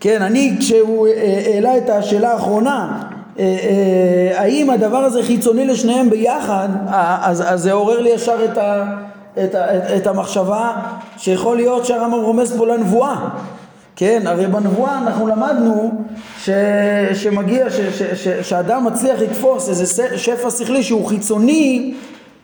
כן, 0.00 0.22
אני 0.22 0.56
כשהוא 0.60 1.06
אה, 1.06 1.12
אה, 1.12 1.42
העלה 1.54 1.76
את 1.76 1.90
השאלה 1.90 2.32
האחרונה 2.32 3.02
אה, 3.38 4.32
האם 4.34 4.70
הדבר 4.70 4.98
הזה 4.98 5.22
חיצוני 5.22 5.66
לשניהם 5.66 6.10
ביחד, 6.10 6.68
אז, 7.22 7.42
אז 7.46 7.62
זה 7.62 7.72
עורר 7.72 8.00
לי 8.00 8.10
ישר 8.10 8.44
את, 8.44 8.58
ה, 8.58 8.84
את, 9.44 9.54
ה, 9.54 9.76
את, 9.76 9.82
את 9.96 10.06
המחשבה 10.06 10.72
שיכול 11.16 11.56
להיות 11.56 11.86
שהרמב"ם 11.86 12.20
רומז 12.20 12.56
פה 12.56 12.66
לנבואה. 12.66 13.28
כן, 13.96 14.22
הרי 14.26 14.46
בנבואה 14.46 14.98
אנחנו 14.98 15.26
למדנו 15.26 16.04
ש, 16.44 16.50
שמגיע, 17.14 17.70
ש, 17.70 17.80
ש, 17.80 18.02
ש, 18.02 18.28
שאדם 18.28 18.84
מצליח 18.84 19.20
לתפוס 19.20 19.68
איזה 19.68 20.04
שפע 20.16 20.50
שכלי 20.50 20.82
שהוא 20.82 21.06
חיצוני, 21.06 21.94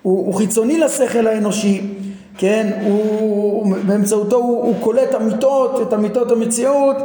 הוא, 0.03 0.27
הוא 0.27 0.35
חיצוני 0.35 0.79
לשכל 0.79 1.27
האנושי, 1.27 1.81
כן, 2.39 2.71
הוא, 2.85 3.77
באמצעותו 3.87 4.37
הוא, 4.37 4.65
הוא 4.65 4.75
קולט 4.81 5.15
אמיתות, 5.15 5.81
את 5.83 5.95
אמיתות 5.95 6.31
המציאות 6.31 6.97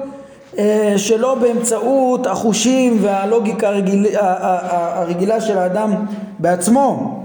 אה, 0.58 0.94
שלא 0.98 1.36
באמצעות 1.36 2.28
החושים 2.28 2.98
והלוגיקה 3.02 3.68
הרגיל, 3.68 4.06
הרגילה 4.20 5.42
של 5.42 5.58
האדם 5.58 5.96
בעצמו 6.40 7.16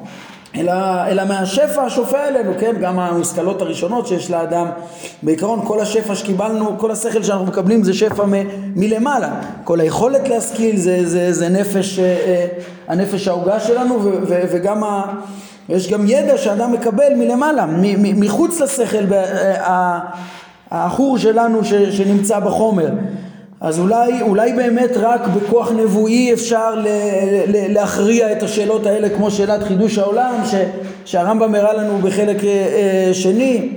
אלא, 0.56 0.72
אלא 1.08 1.24
מהשפע 1.24 1.82
השופע 1.82 2.28
אלינו, 2.28 2.52
כן? 2.58 2.74
גם 2.80 2.98
המושכלות 2.98 3.62
הראשונות 3.62 4.06
שיש 4.06 4.30
לאדם, 4.30 4.66
בעיקרון 5.22 5.60
כל 5.66 5.80
השפע 5.80 6.14
שקיבלנו, 6.14 6.78
כל 6.78 6.90
השכל 6.90 7.22
שאנחנו 7.22 7.46
מקבלים 7.46 7.84
זה 7.84 7.94
שפע 7.94 8.24
מ, 8.26 8.32
מלמעלה, 8.76 9.40
כל 9.64 9.80
היכולת 9.80 10.28
להשכיל 10.28 10.76
זה, 10.76 11.08
זה, 11.08 11.32
זה 11.32 11.48
נפש, 11.48 11.98
אה, 11.98 12.04
אה, 12.04 12.46
הנפש 12.88 13.28
העוגה 13.28 13.60
שלנו 13.60 14.04
ו, 14.04 14.18
ו, 14.28 14.42
וגם 14.52 14.84
ה, 14.84 15.04
יש 15.68 15.90
גם 15.90 16.04
ידע 16.06 16.38
שאדם 16.38 16.72
מקבל 16.72 17.14
מלמעלה, 17.16 17.66
מחוץ 17.98 18.60
לשכל, 18.60 19.04
העכור 20.70 21.18
שלנו 21.18 21.64
ש, 21.64 21.74
שנמצא 21.74 22.38
בחומר. 22.38 22.88
אז 23.60 23.78
אולי, 23.78 24.22
אולי 24.22 24.52
באמת 24.52 24.90
רק 24.96 25.20
בכוח 25.26 25.70
נבואי 25.72 26.32
אפשר 26.32 26.74
ל, 26.74 26.86
ל, 27.46 27.72
להכריע 27.72 28.32
את 28.32 28.42
השאלות 28.42 28.86
האלה 28.86 29.08
כמו 29.08 29.30
שאלת 29.30 29.62
חידוש 29.62 29.98
העולם 29.98 30.34
שהרמב"ם 31.04 31.54
הראה 31.54 31.72
לנו 31.72 31.98
בחלק 31.98 32.44
אה, 32.44 32.48
אה 32.48 33.14
שני 33.14 33.68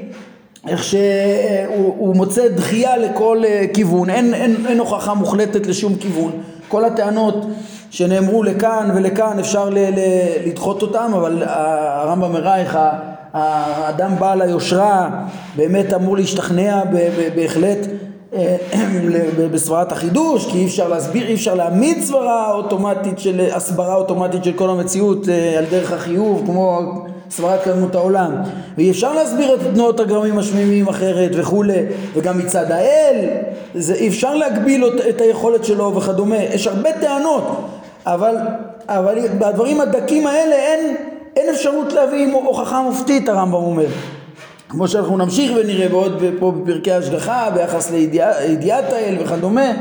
איך 0.67 0.84
שהוא 0.84 2.15
מוצא 2.15 2.47
דחייה 2.47 2.97
לכל 2.97 3.43
אה, 3.45 3.65
כיוון, 3.73 4.10
אין, 4.10 4.34
אין, 4.34 4.56
אין 4.67 4.80
הוכחה 4.80 5.13
מוחלטת 5.13 5.67
לשום 5.67 5.95
כיוון, 5.95 6.32
כל 6.67 6.86
הטענות 6.86 7.45
שנאמרו 7.91 8.43
לכאן 8.43 8.89
ולכאן 8.95 9.39
אפשר 9.39 9.69
ל, 9.69 9.78
ל, 9.78 10.00
לדחות 10.45 10.82
אותם 10.82 11.12
אבל 11.15 11.43
הרמב"ם 11.45 12.36
איך 12.36 12.78
האדם 13.34 14.12
בעל 14.19 14.41
היושרה 14.41 15.10
באמת 15.56 15.93
אמור 15.93 16.17
להשתכנע 16.17 16.84
בהחלט 17.36 17.78
אה, 18.34 18.58
בסברת 19.52 19.91
החידוש, 19.91 20.52
כי 20.52 20.58
אי 20.58 20.65
אפשר 20.65 20.88
להסביר, 20.88 21.28
אי 21.28 21.34
אפשר 21.34 21.56
להעמיד 21.56 22.02
סברה 22.02 22.52
אוטומטית 22.52 23.19
של, 23.19 23.41
הסברה 23.54 23.95
אוטומטית 23.95 24.43
של 24.43 24.54
כל 24.54 24.69
המציאות 24.69 25.30
אה, 25.30 25.58
על 25.58 25.65
דרך 25.71 25.91
החיוב, 25.91 26.43
כמו 26.45 26.82
סברת 27.30 27.63
קיימות 27.63 27.95
העולם. 27.95 28.36
ואי 28.78 28.91
אפשר 28.91 29.13
להסביר 29.13 29.54
את 29.54 29.60
תנועות 29.73 30.00
הגרמים 30.00 30.39
השמימיים 30.39 30.88
אחרת 30.88 31.32
וכולי, 31.34 31.82
וגם 32.13 32.38
מצד 32.38 32.71
האל, 32.71 33.26
זה, 33.76 33.95
אפשר 34.08 34.36
להגביל 34.36 34.84
את 35.10 35.21
היכולת 35.21 35.65
שלו 35.65 35.95
וכדומה. 35.95 36.43
יש 36.43 36.67
הרבה 36.67 36.89
טענות, 37.02 37.43
אבל, 38.13 38.35
אבל 38.87 39.27
בדברים 39.39 39.81
הדקים 39.81 40.27
האלה 40.27 40.55
אין, 40.55 40.95
אין 41.35 41.53
אפשרות 41.53 41.93
להביא 41.93 42.33
הוכחה 42.33 42.81
מופתית, 42.81 43.29
הרמב"ם 43.29 43.53
אומר. 43.53 43.85
כמו 44.69 44.87
שאנחנו 44.87 45.17
נמשיך 45.17 45.51
ונראה 45.55 45.89
בעוד 45.89 46.23
פה 46.39 46.51
בפרקי 46.51 46.91
השגחה 46.91 47.49
ביחס 47.53 47.91
לידיעת 47.91 48.93
האל 48.93 49.15
וכדומה 49.19 49.71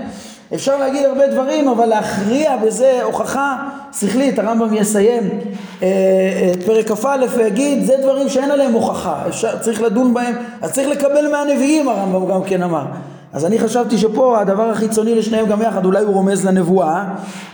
אפשר 0.54 0.78
להגיד 0.78 1.04
הרבה 1.04 1.26
דברים 1.26 1.68
אבל 1.68 1.86
להכריע 1.86 2.56
בזה 2.56 3.00
הוכחה 3.02 3.56
שכלית 4.00 4.38
הרמב"ם 4.38 4.74
יסיים 4.74 5.22
אה, 5.82 5.88
את 6.52 6.62
פרק 6.62 6.92
כ"א 6.92 7.24
ויגיד 7.36 7.84
זה 7.84 7.94
דברים 8.02 8.28
שאין 8.28 8.50
עליהם 8.50 8.72
הוכחה 8.72 9.22
אפשר, 9.28 9.58
צריך 9.58 9.82
לדון 9.82 10.14
בהם 10.14 10.34
אז 10.62 10.72
צריך 10.72 10.88
לקבל 10.88 11.28
מהנביאים 11.32 11.88
הרמב"ם 11.88 12.28
גם 12.30 12.44
כן 12.44 12.62
אמר 12.62 12.84
אז 13.32 13.44
אני 13.44 13.58
חשבתי 13.58 13.98
שפה 13.98 14.40
הדבר 14.40 14.62
החיצוני 14.62 15.14
לשניהם 15.14 15.46
גם 15.46 15.62
יחד 15.62 15.84
אולי 15.84 16.04
הוא 16.04 16.14
רומז 16.14 16.46
לנבואה 16.46 17.04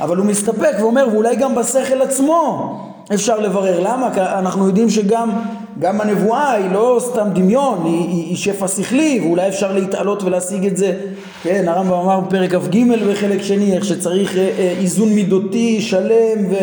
אבל 0.01 0.17
הוא 0.17 0.27
מסתפק 0.27 0.73
ואומר 0.81 1.09
ואולי 1.13 1.37
גם 1.37 1.55
בשכל 1.55 2.03
עצמו 2.03 2.79
אפשר 3.15 3.41
לברר. 3.41 3.81
למה? 3.81 4.11
כי 4.15 4.21
אנחנו 4.21 4.67
יודעים 4.67 4.91
שגם 4.91 5.31
גם 5.79 6.01
הנבואה 6.01 6.53
היא 6.53 6.71
לא 6.71 7.01
סתם 7.01 7.29
דמיון, 7.33 7.83
היא, 7.85 8.09
היא, 8.09 8.25
היא 8.29 8.37
שפע 8.37 8.69
שכלי, 8.69 9.21
ואולי 9.23 9.49
אפשר 9.49 9.73
להתעלות 9.73 10.23
ולהשיג 10.23 10.67
את 10.67 10.77
זה, 10.77 10.97
כן, 11.43 11.65
הרמב"ם 11.69 11.93
אמר 11.93 12.21
בפרק 12.21 12.55
כ"ג 12.55 12.77
בחלק 13.11 13.43
שני, 13.43 13.77
איך 13.77 13.85
שצריך 13.85 14.37
אה, 14.37 14.51
אה, 14.59 14.75
איזון 14.81 15.09
מידותי 15.09 15.81
שלם 15.81 16.47
ו, 16.51 16.55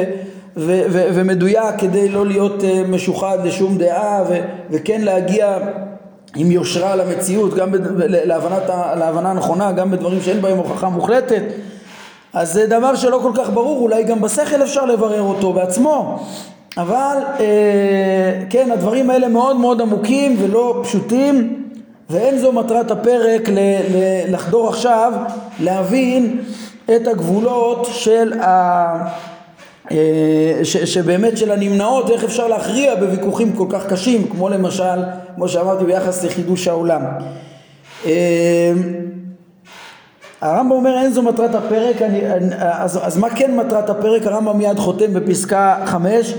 ו, 0.58 0.82
ו, 0.90 1.08
ומדויק 1.14 1.76
כדי 1.78 2.10
לא 2.10 2.26
להיות 2.26 2.64
אה, 2.64 2.84
משוחד 2.90 3.38
לשום 3.46 3.78
דעה, 3.78 4.24
ו, 4.30 4.40
וכן 4.72 5.02
להגיע 5.02 5.58
עם 6.36 6.52
יושרה 6.52 6.96
למציאות, 6.96 7.54
גם. 7.54 7.70
להבנת, 8.08 8.70
להבנה 9.00 9.32
הנכונה, 9.32 9.72
גם 9.72 9.92
בדברים 9.92 10.22
שאין 10.22 10.42
בהם 10.42 10.58
הוכחה 10.58 10.90
מוחלטת, 10.90 11.44
אז 12.34 12.54
זה 12.54 12.68
דבר 12.68 12.96
שלא 12.96 13.20
כל 13.24 13.32
כך 13.36 13.50
ברור, 13.50 13.82
אולי 13.82 14.04
גם 14.04 14.22
בשכל 14.22 14.64
אפשר 14.64 14.86
לברר 14.86 15.22
אותו 15.22 15.54
בעצמו, 15.54 16.20
אבל 16.78 17.18
אה, 17.40 18.44
כן, 18.50 18.72
הדברים 18.72 19.10
האלה 19.10 19.28
מאוד 19.28 19.58
מאוד 19.58 19.82
עמוקים 19.82 20.36
ולא 20.40 20.82
פשוטים, 20.84 21.64
ואין 22.10 22.38
זו 22.38 22.52
מטרת 22.52 22.92
הפרק 22.92 23.50
ל, 23.50 23.60
ל, 23.94 24.34
לחדור 24.34 24.70
עכשיו 24.70 25.14
להבין 25.60 26.40
את 26.96 27.08
הגבולות 27.08 27.88
של 27.92 28.34
ה... 28.42 29.29
אה, 29.92 30.60
ש, 30.64 30.78
שבאמת 30.78 31.38
של 31.38 31.52
הנמנעות 31.52 32.10
ואיך 32.10 32.24
אפשר 32.24 32.48
להכריע 32.48 32.96
בוויכוחים 32.96 33.54
כל 33.54 33.66
כך 33.70 33.86
קשים 33.88 34.28
כמו 34.28 34.50
למשל 34.50 35.00
כמו 35.36 35.48
שאמרתי 35.48 35.86
ביחס 35.86 36.24
לחידוש 36.24 36.68
העולם. 36.68 37.02
אה, 38.06 38.72
הרמב"ם 40.42 40.72
אומר 40.72 40.98
אין 40.98 41.12
זו 41.12 41.24
מטרת 41.24 41.56
הפרק, 41.56 42.02
אני, 42.02 42.22
אז, 42.60 43.00
אז 43.04 43.18
מה 43.18 43.30
כן 43.30 43.56
מטרת 43.56 43.90
הפרק? 43.90 44.28
הרמב"ם 44.28 44.58
מיד 44.58 44.80
חותם 44.80 45.14
בפסקה 45.14 45.84
חמש. 45.86 46.34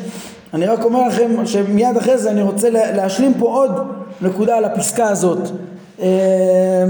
אני 0.55 0.67
רק 0.67 0.85
אומר 0.85 1.09
לכם 1.09 1.47
שמיד 1.47 1.97
אחרי 1.97 2.19
זה 2.19 2.31
אני 2.31 2.43
רוצה 2.43 2.71
להשלים 2.71 3.35
פה 3.39 3.47
עוד 3.47 3.71
נקודה 4.21 4.57
על 4.57 4.65
הפסקה 4.65 5.09
הזאת. 5.09 5.39
אה, 6.03 6.85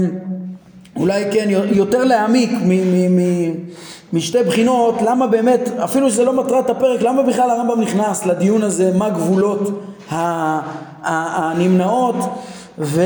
אולי 0.95 1.23
כן 1.31 1.47
יותר 1.71 2.03
להעמיק 2.03 2.51
מ... 2.51 2.69
מ, 2.69 3.19
מ 3.19 3.51
משתי 4.13 4.43
בחינות, 4.43 4.95
למה 5.05 5.27
באמת, 5.27 5.69
אפילו 5.83 6.09
שזה 6.09 6.25
לא 6.25 6.33
מטרת 6.33 6.69
הפרק, 6.69 7.01
למה 7.01 7.21
בכלל 7.23 7.49
הרמב"ם 7.49 7.81
נכנס 7.81 8.25
לדיון 8.25 8.63
הזה, 8.63 8.91
מה 8.97 9.09
גבולות 9.09 9.81
הנמנעות, 11.03 12.15
ו, 12.79 13.01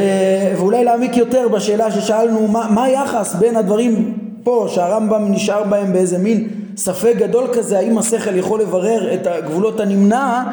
ואולי 0.57 0.83
להעמיק 0.83 1.17
יותר 1.17 1.47
בשאלה 1.47 1.91
ששאלנו, 1.91 2.47
מה, 2.47 2.67
מה 2.69 2.83
היחס 2.83 3.35
בין 3.35 3.55
הדברים 3.55 4.13
פה, 4.43 4.67
שהרמב"ם 4.69 5.31
נשאר 5.31 5.63
בהם 5.63 5.93
באיזה 5.93 6.17
מין 6.17 6.47
ספק 6.77 7.13
גדול 7.17 7.47
כזה, 7.53 7.77
האם 7.79 7.97
השכל 7.97 8.35
יכול 8.35 8.61
לברר 8.61 9.13
את 9.13 9.27
הגבולות 9.27 9.79
הנמנע, 9.79 10.43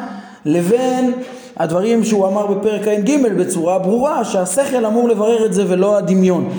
לבין 0.45 1.11
הדברים 1.57 2.03
שהוא 2.03 2.27
אמר 2.27 2.47
בפרק 2.47 2.87
ע"ג 2.87 3.11
בצורה 3.37 3.79
ברורה, 3.79 4.25
שהשכל 4.25 4.85
אמור 4.85 5.09
לברר 5.09 5.45
את 5.45 5.53
זה 5.53 5.63
ולא 5.67 5.97
הדמיון. 5.97 6.49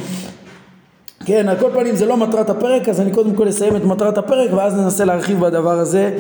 כן, 1.24 1.48
על 1.48 1.56
כל 1.56 1.70
פנים 1.74 1.96
זה 1.96 2.06
לא 2.06 2.16
מטרת 2.16 2.50
הפרק, 2.50 2.88
אז 2.88 3.00
אני 3.00 3.12
קודם 3.12 3.34
כל 3.34 3.48
אסיים 3.48 3.76
את 3.76 3.84
מטרת 3.84 4.18
הפרק 4.18 4.50
ואז 4.52 4.74
ננסה 4.74 5.04
להרחיב 5.04 5.40
בדבר 5.40 5.78
הזה, 5.78 6.10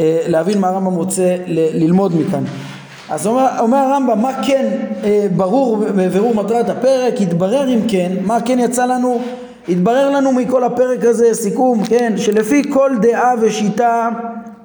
אה, 0.00 0.18
להבין 0.26 0.58
מה 0.58 0.68
הרמב"ם 0.68 0.94
רוצה 0.94 1.36
ללמוד 1.46 2.12
מכאן. 2.20 2.44
אז 3.10 3.26
אומר, 3.26 3.46
אומר 3.58 3.76
הרמב"ם, 3.76 4.22
מה 4.22 4.42
כן 4.42 4.66
אה, 5.04 5.26
ברור 5.36 5.76
בבירור 5.76 6.34
מטרת 6.34 6.68
הפרק, 6.68 7.20
התברר 7.20 7.68
אם 7.68 7.80
כן, 7.88 8.12
מה 8.24 8.40
כן 8.40 8.58
יצא 8.58 8.86
לנו, 8.86 9.20
התברר 9.68 10.10
לנו 10.10 10.32
מכל 10.32 10.64
הפרק 10.64 11.04
הזה, 11.04 11.34
סיכום, 11.34 11.84
כן, 11.84 12.12
שלפי 12.16 12.62
כל 12.72 12.90
דעה 13.00 13.34
ושיטה 13.40 14.08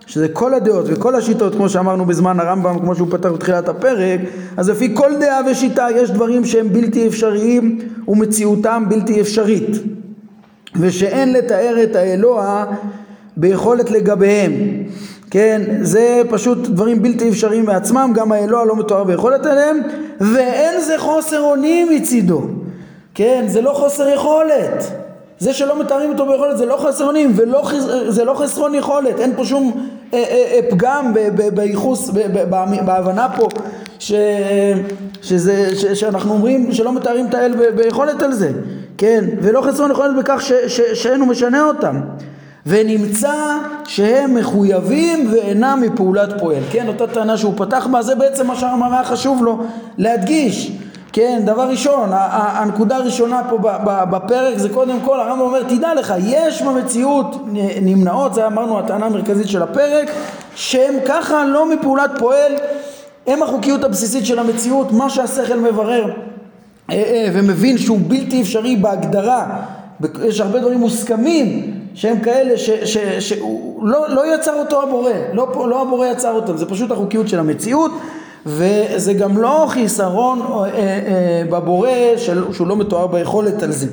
שזה 0.05 0.27
כל 0.27 0.53
הדעות 0.53 0.85
וכל 0.87 1.15
השיטות 1.15 1.55
כמו 1.55 1.69
שאמרנו 1.69 2.05
בזמן 2.05 2.39
הרמב"ם 2.39 2.79
כמו 2.79 2.95
שהוא 2.95 3.07
פתח 3.11 3.29
בתחילת 3.29 3.69
הפרק 3.69 4.19
אז 4.57 4.69
לפי 4.69 4.95
כל 4.95 5.11
דעה 5.19 5.41
ושיטה 5.51 5.87
יש 5.95 6.11
דברים 6.11 6.45
שהם 6.45 6.69
בלתי 6.73 7.07
אפשריים 7.07 7.79
ומציאותם 8.07 8.83
בלתי 8.89 9.21
אפשרית 9.21 9.69
ושאין 10.79 11.33
לתאר 11.33 11.83
את 11.83 11.95
האלוה 11.95 12.65
ביכולת 13.37 13.91
לגביהם. 13.91 14.51
כן 15.31 15.61
זה 15.81 16.21
פשוט 16.29 16.57
דברים 16.57 17.01
בלתי 17.01 17.29
אפשריים 17.29 17.65
מעצמם 17.65 18.11
גם 18.15 18.31
האלוה 18.31 18.65
לא 18.65 18.75
מתואר 18.75 19.03
ביכולת 19.03 19.45
עליהם 19.45 19.77
ואין 20.21 20.81
זה 20.81 20.93
חוסר 20.97 21.41
אונים 21.41 21.87
מצידו. 21.95 22.41
כן 23.15 23.45
זה 23.47 23.61
לא 23.61 23.71
חוסר 23.73 24.07
יכולת 24.07 25.02
זה 25.43 25.53
שלא 25.53 25.79
מתארים 25.79 26.09
אותו 26.09 26.25
ביכולת 26.25 26.57
זה 26.57 26.65
לא 26.65 26.77
חסר 26.77 27.05
אונים 27.05 27.33
וזה 27.35 28.23
לא 28.23 28.33
חסרון 28.33 28.75
יכולת, 28.75 29.19
אין 29.19 29.33
פה 29.35 29.45
שום 29.45 29.87
אה, 30.13 30.17
אה, 30.17 30.23
אה, 30.53 30.59
פגם 30.69 31.13
בייחוס, 31.53 32.09
בהבנה 32.85 33.27
פה 33.35 33.47
ש, 33.99 34.13
שזה, 35.21 35.75
ש, 35.75 35.85
שאנחנו 35.85 36.33
אומרים 36.33 36.71
שלא 36.71 36.93
מתארים 36.93 37.27
את 37.27 37.33
האל 37.33 37.71
ביכולת 37.75 38.21
על 38.21 38.33
זה, 38.33 38.51
כן, 38.97 39.25
ולא 39.41 39.61
חסרון 39.61 39.91
יכולת 39.91 40.15
בכך 40.15 40.41
ש, 40.41 40.51
ש, 40.67 40.81
שאין 40.81 41.19
הוא 41.19 41.27
משנה 41.27 41.63
אותם. 41.63 42.01
ונמצא 42.65 43.57
שהם 43.85 44.35
מחויבים 44.35 45.29
ואינם 45.31 45.79
מפעולת 45.81 46.39
פועל, 46.39 46.63
כן, 46.71 46.87
אותה 46.87 47.07
טענה 47.07 47.37
שהוא 47.37 47.53
פתח 47.57 47.87
בה, 47.91 48.01
זה 48.01 48.15
בעצם 48.15 48.47
מה 48.47 48.55
שהרמב"ם 48.55 48.93
היה 48.93 49.03
חשוב 49.03 49.43
לו 49.43 49.63
להדגיש, 49.97 50.71
כן, 51.13 51.41
דבר 51.45 51.69
ראשון, 51.69 52.09
הנקודה 52.13 52.95
הראשונה 52.95 53.41
פה 53.49 53.57
בפרק 54.11 54.57
זה 54.57 54.69
קודם 54.69 54.99
כל, 55.05 55.19
הרמב"ם 55.19 55.41
אומר, 55.41 55.63
תדע 55.63 55.93
לך, 55.93 56.13
יש 56.25 56.61
במציאות 56.61 57.35
נמנעות, 57.81 58.33
זה 58.33 58.47
אמרנו 58.47 58.79
הטענה 58.79 59.05
המרכזית 59.05 59.47
של 59.47 59.63
הפרק, 59.63 60.11
שהם 60.55 60.93
ככה 61.05 61.45
לא 61.45 61.69
מפעולת 61.69 62.11
פועל, 62.19 62.53
הם 63.27 63.43
החוקיות 63.43 63.83
הבסיסית 63.83 64.25
של 64.25 64.39
המציאות, 64.39 64.91
מה 64.91 65.09
שהשכל 65.09 65.59
מברר 65.59 66.05
אה, 66.89 66.95
אה, 66.95 67.29
ומבין 67.33 67.77
שהוא 67.77 67.99
בלתי 68.07 68.41
אפשרי 68.41 68.75
בהגדרה, 68.75 69.45
יש 70.23 70.39
הרבה 70.39 70.59
דברים 70.59 70.79
מוסכמים 70.79 71.73
שהם 71.95 72.19
כאלה 72.19 72.53
שהוא 73.19 73.87
לא, 73.87 74.09
לא 74.09 74.35
יצר 74.35 74.53
אותו 74.53 74.83
הבורא, 74.83 75.11
לא, 75.33 75.67
לא 75.69 75.81
הבורא 75.81 76.07
יצר 76.07 76.31
אותם, 76.31 76.57
זה 76.57 76.65
פשוט 76.65 76.91
החוקיות 76.91 77.27
של 77.27 77.39
המציאות 77.39 77.91
וזה 78.45 79.13
גם 79.13 79.37
לא 79.37 79.65
חיסרון 79.69 80.41
אה, 80.41 80.65
אה, 80.65 81.43
בבורא 81.49 81.89
שהוא 82.51 82.67
לא 82.67 82.77
מתואר 82.77 83.07
ביכולת 83.07 83.63
על 83.63 83.71
זה. 83.71 83.87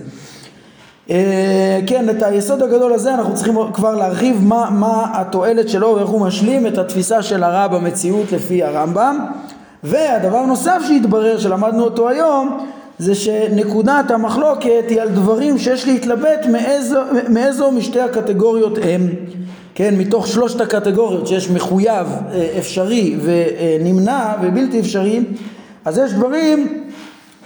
אה, 1.10 1.80
כן, 1.86 2.10
את 2.10 2.22
היסוד 2.22 2.62
הגדול 2.62 2.92
הזה 2.92 3.14
אנחנו 3.14 3.34
צריכים 3.34 3.54
כבר 3.72 3.94
להרחיב 3.94 4.36
מה, 4.42 4.70
מה 4.70 5.06
התועלת 5.14 5.68
שלו 5.68 5.94
ואיך 5.96 6.08
הוא 6.08 6.20
משלים 6.20 6.66
את 6.66 6.78
התפיסה 6.78 7.22
של 7.22 7.42
הרע 7.42 7.66
במציאות 7.66 8.32
לפי 8.32 8.62
הרמב"ם. 8.62 9.26
והדבר 9.84 10.44
נוסף 10.44 10.82
שהתברר 10.88 11.38
שלמדנו 11.38 11.84
אותו 11.84 12.08
היום 12.08 12.66
זה 12.98 13.14
שנקודת 13.14 14.10
המחלוקת 14.10 14.84
היא 14.88 15.00
על 15.00 15.08
דברים 15.08 15.58
שיש 15.58 15.86
להתלבט 15.86 16.46
מאיזו, 16.52 17.00
מאיזו 17.28 17.70
משתי 17.70 18.00
הקטגוריות 18.00 18.78
הם. 18.82 19.08
כן, 19.80 19.94
מתוך 19.98 20.26
שלושת 20.26 20.60
הקטגוריות 20.60 21.26
שיש 21.26 21.50
מחויב, 21.50 22.06
אה, 22.32 22.54
אפשרי 22.58 23.16
ונמנע 23.22 24.32
ובלתי 24.42 24.80
אפשרי, 24.80 25.20
אז 25.84 25.98
יש 25.98 26.12
דברים 26.12 26.84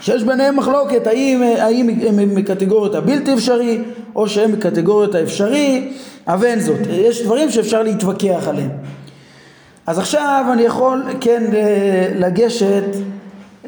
שיש 0.01 0.23
ביניהם 0.23 0.57
מחלוקת, 0.57 1.07
אה, 1.07 1.65
האם 1.65 1.89
הם 2.09 2.35
מקטגוריות 2.35 2.95
הבלתי 2.95 3.35
אפשרי 3.35 3.83
או 4.17 4.29
שהם 4.29 4.53
מקטגוריות 4.53 5.15
האפשרי, 5.15 5.93
אבל 6.27 6.61
זאת, 6.61 6.79
יש 6.91 7.23
דברים 7.23 7.51
שאפשר 7.51 7.83
להתווכח 7.83 8.49
עליהם. 8.49 8.71
אז 9.87 9.99
עכשיו 9.99 10.47
אני 10.53 10.63
יכול 10.63 11.03
כן 11.21 11.43
לגשת 12.15 12.85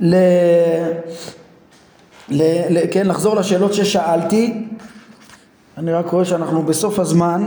ל... 0.00 0.16
ל... 2.29 2.42
ל... 2.70 2.79
כן, 2.90 3.07
לחזור 3.07 3.37
לשאלות 3.37 3.74
ששאלתי, 3.74 4.62
אני 5.79 5.92
רק 5.92 6.07
רואה 6.07 6.24
שאנחנו 6.24 6.62
בסוף 6.62 6.98
הזמן, 6.98 7.46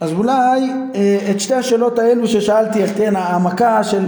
אז 0.00 0.12
אולי 0.12 0.72
אה, 0.94 1.18
את 1.30 1.40
שתי 1.40 1.54
השאלות 1.54 1.98
האלו 1.98 2.28
ששאלתי, 2.28 2.86
כן, 2.86 3.16
העמקה 3.16 3.84
של, 3.84 4.06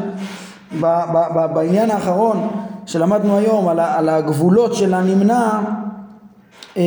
ב, 0.81 0.87
ב, 0.87 1.19
ב, 1.35 1.55
בעניין 1.55 1.91
האחרון 1.91 2.49
שלמדנו 2.87 3.39
היום 3.39 3.69
על, 3.69 3.81
על 3.81 4.09
הגבולות 4.09 4.75
של 4.75 4.95
הנמנע, 4.95 5.61
אה, 6.77 6.83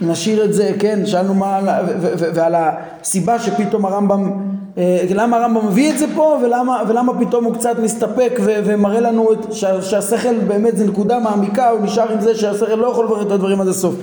נשאיר 0.00 0.44
את 0.44 0.54
זה, 0.54 0.70
כן, 0.78 1.06
שאלנו 1.06 1.34
מה, 1.34 1.60
ו, 1.86 2.08
ו, 2.18 2.34
ועל 2.34 2.54
הסיבה 2.54 3.38
שפתאום 3.38 3.84
הרמב"ם, 3.84 4.32
אה, 4.78 5.04
למה 5.10 5.36
הרמב"ם 5.36 5.66
מביא 5.66 5.92
את 5.92 5.98
זה 5.98 6.06
פה 6.14 6.38
ולמה, 6.42 6.82
ולמה 6.88 7.12
פתאום 7.20 7.44
הוא 7.44 7.54
קצת 7.54 7.78
מסתפק 7.78 8.32
ו, 8.40 8.52
ומראה 8.64 9.00
לנו 9.00 9.32
את, 9.32 9.52
שה, 9.52 9.82
שהשכל 9.82 10.38
באמת 10.38 10.76
זה 10.76 10.86
נקודה 10.86 11.18
מעמיקה, 11.18 11.70
הוא 11.70 11.80
נשאר 11.80 12.12
עם 12.12 12.20
זה 12.20 12.34
שהשכל 12.34 12.74
לא 12.74 12.86
יכול 12.86 13.04
לברר 13.04 13.22
את 13.22 13.32
הדברים 13.32 13.60
עד 13.60 13.68
הסוף. 13.68 13.94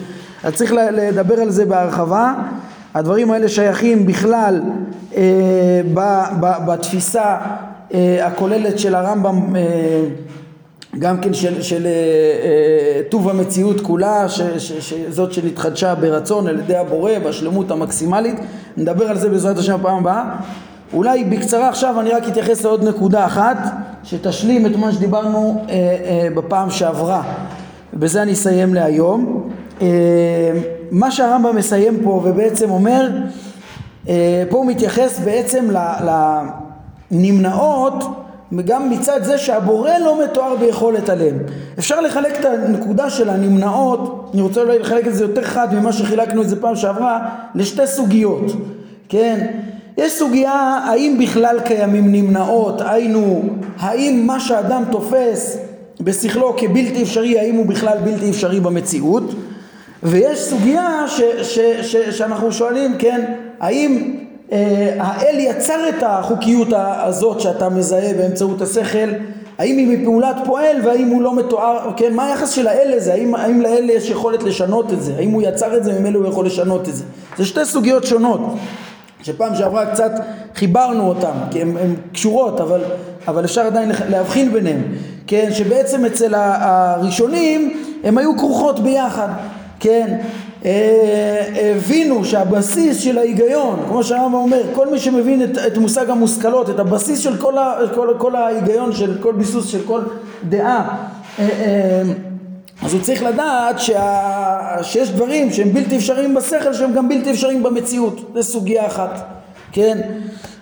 אז 0.43 0.53
צריך 0.53 0.73
לדבר 0.73 1.41
על 1.41 1.49
זה 1.49 1.65
בהרחבה. 1.65 2.33
הדברים 2.95 3.31
האלה 3.31 3.47
שייכים 3.47 4.05
בכלל 4.05 4.61
אה, 5.15 5.81
ב, 5.93 5.99
ב, 6.39 6.51
בתפיסה 6.65 7.37
אה, 7.93 8.27
הכוללת 8.27 8.79
של 8.79 8.95
הרמב"ם 8.95 9.55
אה, 9.55 9.61
גם 10.99 11.21
כן 11.21 11.33
של, 11.33 11.61
של 11.61 11.85
אה, 11.85 11.91
אה, 11.91 13.01
טוב 13.09 13.29
המציאות 13.29 13.81
כולה, 13.81 14.29
ש, 14.29 14.41
ש, 14.41 14.71
שזאת 14.89 15.33
שנתחדשה 15.33 15.95
ברצון 15.95 16.47
על 16.47 16.59
ידי 16.59 16.75
הבורא 16.75 17.11
בשלמות 17.25 17.71
המקסימלית, 17.71 18.35
נדבר 18.77 19.05
על 19.05 19.17
זה 19.17 19.29
בעזרת 19.29 19.57
השם 19.57 19.77
בפעם 19.79 19.97
הבאה. 19.97 20.35
אולי 20.93 21.23
בקצרה 21.23 21.69
עכשיו 21.69 21.99
אני 21.99 22.09
רק 22.09 22.27
אתייחס 22.27 22.63
לעוד 22.63 22.83
נקודה 22.83 23.25
אחת 23.25 23.57
שתשלים 24.03 24.65
את 24.65 24.75
מה 24.75 24.91
שדיברנו 24.91 25.65
אה, 25.69 25.73
אה, 25.73 26.27
בפעם 26.35 26.69
שעברה 26.69 27.23
ובזה 27.93 28.21
אני 28.21 28.33
אסיים 28.33 28.73
להיום. 28.73 29.44
אה, 29.81 29.87
מה 30.91 31.11
שהרמב"ם 31.11 31.55
מסיים 31.55 31.99
פה 32.03 32.21
ובעצם 32.25 32.69
אומר, 32.69 33.09
אה, 34.09 34.43
פה 34.49 34.57
הוא 34.57 34.65
מתייחס 34.65 35.19
בעצם 35.19 35.69
לנמנעות 37.11 38.03
גם 38.65 38.89
מצד 38.89 39.23
זה 39.23 39.37
שהבורא 39.37 39.91
לא 39.97 40.23
מתואר 40.23 40.55
ביכולת 40.55 41.09
עליהם. 41.09 41.37
אפשר 41.79 42.01
לחלק 42.01 42.39
את 42.39 42.45
הנקודה 42.45 43.09
של 43.09 43.29
הנמנעות, 43.29 44.29
אני 44.33 44.41
רוצה 44.41 44.61
אולי 44.61 44.79
לחלק 44.79 45.07
את 45.07 45.15
זה 45.15 45.23
יותר 45.23 45.43
חד 45.43 45.73
ממה 45.73 45.93
שחילקנו 45.93 46.41
את 46.41 46.49
זה 46.49 46.61
פעם 46.61 46.75
שעברה, 46.75 47.29
לשתי 47.55 47.87
סוגיות, 47.87 48.51
כן? 49.09 49.45
יש 49.97 50.13
סוגיה 50.13 50.79
האם 50.85 51.17
בכלל 51.21 51.59
קיימים 51.65 52.11
נמנעות, 52.11 52.81
היינו, 52.85 53.41
האם 53.79 54.23
מה 54.27 54.39
שאדם 54.39 54.83
תופס 54.91 55.57
בשכלו 56.01 56.55
כבלתי 56.57 57.03
אפשרי, 57.03 57.39
האם 57.39 57.55
הוא 57.55 57.65
בכלל 57.65 57.97
בלתי 58.03 58.29
אפשרי 58.29 58.59
במציאות, 58.59 59.23
ויש 60.03 60.39
סוגיה 60.39 61.05
ש, 61.07 61.21
ש, 61.41 61.59
ש, 61.81 61.95
שאנחנו 61.95 62.51
שואלים, 62.51 62.97
כן, 62.99 63.33
האם 63.59 64.15
אה, 64.51 64.93
האל 64.99 65.39
יצר 65.39 65.89
את 65.89 66.03
החוקיות 66.03 66.67
הזאת 66.77 67.39
שאתה 67.39 67.69
מזהה 67.69 68.13
באמצעות 68.13 68.61
השכל, 68.61 69.09
האם 69.57 69.77
היא 69.77 69.97
מפעולת 69.97 70.35
פועל 70.45 70.77
והאם 70.83 71.07
הוא 71.07 71.21
לא 71.21 71.35
מתואר, 71.35 71.91
כן, 71.97 72.13
מה 72.13 72.25
היחס 72.25 72.51
של 72.51 72.67
האל 72.67 72.91
לזה, 72.95 73.13
האם, 73.13 73.35
האם 73.35 73.61
לאל 73.61 73.89
יש 73.89 74.09
יכולת 74.09 74.43
לשנות 74.43 74.93
את 74.93 75.01
זה, 75.01 75.13
האם 75.17 75.31
הוא 75.31 75.41
יצר 75.41 75.77
את 75.77 75.83
זה, 75.83 75.99
ממילא 75.99 76.19
הוא 76.19 76.27
יכול 76.27 76.45
לשנות 76.45 76.89
את 76.89 76.95
זה. 76.95 77.03
זה 77.37 77.45
שתי 77.45 77.65
סוגיות 77.65 78.03
שונות, 78.03 78.39
שפעם 79.23 79.55
שעברה 79.55 79.85
קצת 79.85 80.11
חיברנו 80.55 81.07
אותן, 81.07 81.31
כי 81.51 81.61
הן 81.61 81.95
קשורות, 82.13 82.61
אבל, 82.61 82.81
אבל 83.27 83.45
אפשר 83.45 83.61
עדיין 83.61 83.91
להבחין 84.09 84.53
ביניהן, 84.53 84.81
כן, 85.27 85.49
שבעצם 85.53 86.05
אצל 86.05 86.33
הראשונים 86.35 87.81
הן 88.03 88.17
היו 88.17 88.37
כרוכות 88.37 88.79
ביחד, 88.79 89.27
כן, 89.85 90.17
אה, 90.65 91.71
הבינו 91.75 92.25
שהבסיס 92.25 92.99
של 92.99 93.17
ההיגיון, 93.17 93.79
כמו 93.87 94.03
שהרמב"ם 94.03 94.33
אומר, 94.33 94.61
כל 94.73 94.91
מי 94.91 94.99
שמבין 94.99 95.43
את, 95.43 95.57
את 95.67 95.77
מושג 95.77 96.09
המושכלות, 96.09 96.69
את 96.69 96.79
הבסיס 96.79 97.19
של 97.19 97.37
כל, 97.37 97.57
ה, 97.57 97.73
כל, 97.95 98.13
כל 98.17 98.35
ההיגיון, 98.35 98.93
של 98.93 99.17
כל 99.21 99.33
ביסוס, 99.33 99.67
של 99.67 99.81
כל 99.85 100.01
דעה, 100.49 100.97
אה, 101.39 101.49
אה, 101.49 102.01
אז 102.83 102.93
הוא 102.93 103.01
צריך 103.01 103.23
לדעת 103.23 103.79
שה, 103.79 104.77
שיש 104.81 105.09
דברים 105.09 105.51
שהם 105.51 105.73
בלתי 105.73 105.97
אפשריים 105.97 106.35
בשכל 106.35 106.73
שהם 106.73 106.93
גם 106.93 107.09
בלתי 107.09 107.31
אפשריים 107.31 107.63
במציאות, 107.63 108.31
זו 108.33 108.43
סוגיה 108.43 108.87
אחת, 108.87 109.27
כן? 109.71 110.01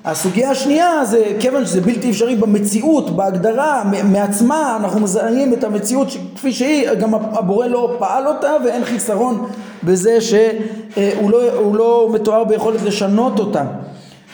הסוגיה 0.05 0.51
השנייה 0.51 1.05
זה 1.05 1.23
כיוון 1.39 1.65
שזה 1.65 1.81
בלתי 1.81 2.09
אפשרי 2.09 2.35
במציאות, 2.35 3.15
בהגדרה, 3.15 3.83
מעצמה 4.03 4.77
אנחנו 4.79 4.99
מזהים 4.99 5.53
את 5.53 5.63
המציאות 5.63 6.07
כפי 6.35 6.51
שהיא, 6.53 6.93
גם 6.93 7.13
הבורא 7.13 7.67
לא 7.67 7.95
פעל 7.99 8.27
אותה 8.27 8.51
ואין 8.65 8.85
חיסרון 8.85 9.47
בזה 9.83 10.21
שהוא 10.21 11.31
לא, 11.31 11.75
לא 11.75 12.09
מתואר 12.13 12.43
ביכולת 12.43 12.81
לשנות 12.81 13.39
אותה. 13.39 13.63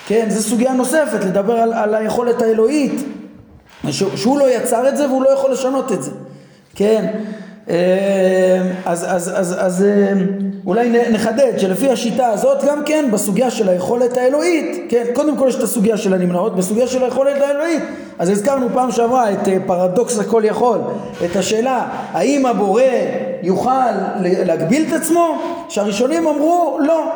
כן, 0.08 0.30
זו 0.30 0.50
סוגיה 0.50 0.74
נוספת, 0.74 1.26
לדבר 1.26 1.54
על, 1.54 1.74
על 1.74 1.96
היכולת 1.96 2.42
האלוהית, 2.42 3.04
שהוא 3.92 4.40
לא 4.40 4.56
יצר 4.56 4.90
את 4.90 4.98
זה 4.98 5.08
והוא 5.08 5.24
לא 5.24 5.30
יכול 5.30 5.52
לשנות 5.52 5.92
את 5.92 6.04
זה. 6.04 6.12
כן, 6.76 7.14
אז, 8.86 9.06
אז, 9.08 9.32
אז, 9.36 9.56
אז 9.60 9.84
אמ, 9.84 10.28
אולי 10.66 10.92
נחדד 11.12 11.54
שלפי 11.58 11.90
השיטה 11.90 12.28
הזאת 12.28 12.64
גם 12.64 12.84
כן 12.86 13.06
בסוגיה 13.12 13.52
של 13.52 13.70
היכולת 13.70 14.18
האלוהית, 14.18 14.86
כן, 14.90 15.04
קודם 15.14 15.38
כל 15.38 15.46
יש 15.50 15.56
את 15.56 15.64
הסוגיה 15.64 15.98
של 15.98 16.14
הנמנעות, 16.14 16.56
בסוגיה 16.56 16.88
של 16.88 17.04
היכולת 17.04 17.42
האלוהית, 17.42 17.84
אז 18.20 18.30
הזכרנו 18.30 18.68
פעם 18.74 18.92
שעברה 18.92 19.34
את 19.34 19.48
אה, 19.48 19.58
פרדוקס 19.66 20.20
הכל 20.20 20.42
יכול, 20.46 20.80
את 21.26 21.36
השאלה 21.36 21.88
האם 22.12 22.46
הבורא 22.46 22.84
יוכל 23.44 23.92
להגביל 24.22 24.86
את 24.88 24.94
עצמו, 24.94 25.42
שהראשונים 25.70 26.28
אמרו 26.28 26.80
לא, 26.82 27.12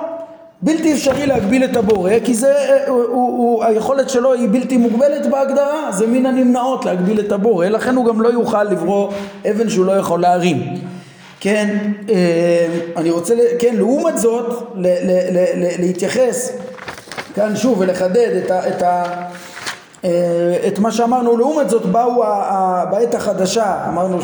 בלתי 0.64 0.94
אפשרי 0.94 1.26
להגביל 1.26 1.64
את 1.64 1.76
הבורא 1.76 2.12
כי 2.24 2.34
זה, 2.34 2.54
אה, 2.56 2.88
הוא, 2.88 3.04
הוא, 3.04 3.38
הוא, 3.38 3.64
היכולת 3.64 4.10
שלו 4.10 4.34
היא 4.34 4.48
בלתי 4.52 4.78
מוגבלת 4.78 5.26
בהגדרה, 5.26 5.92
זה 5.92 6.08
מן 6.08 6.26
הנמנעות 6.26 6.86
להגביל 6.86 7.20
את 7.20 7.32
הבורא, 7.32 7.68
לכן 7.68 7.96
הוא 7.96 8.06
גם 8.06 8.22
לא 8.22 8.30
יוכל 8.30 8.64
לברוא 8.64 9.12
אבן 9.52 9.70
שהוא 9.70 9.86
לא 9.86 9.92
יכול 9.92 10.22
להרים. 10.22 10.64
כן, 11.40 11.78
אה, 12.10 12.68
אני 12.98 13.10
רוצה, 13.10 13.36
כן, 13.60 13.76
לעומת 13.76 14.18
זאת, 14.18 14.68
ל, 14.76 14.88
ל, 14.88 15.12
ל, 15.32 15.46
ל, 15.56 15.68
להתייחס 15.80 16.52
כאן 17.36 17.56
שוב 17.56 17.80
ולחדד 17.80 18.42
את, 18.46 18.52
ה, 18.52 18.68
את, 18.68 18.82
ה, 18.82 19.04
אה, 20.06 20.10
את 20.68 20.80
מה 20.80 20.92
שאמרנו, 20.92 21.38
לעומת 21.38 21.70
זאת 21.70 21.86
באו 21.86 22.24
בעת 22.92 23.16
החדשה, 23.16 23.86
אמרנו 23.90 24.22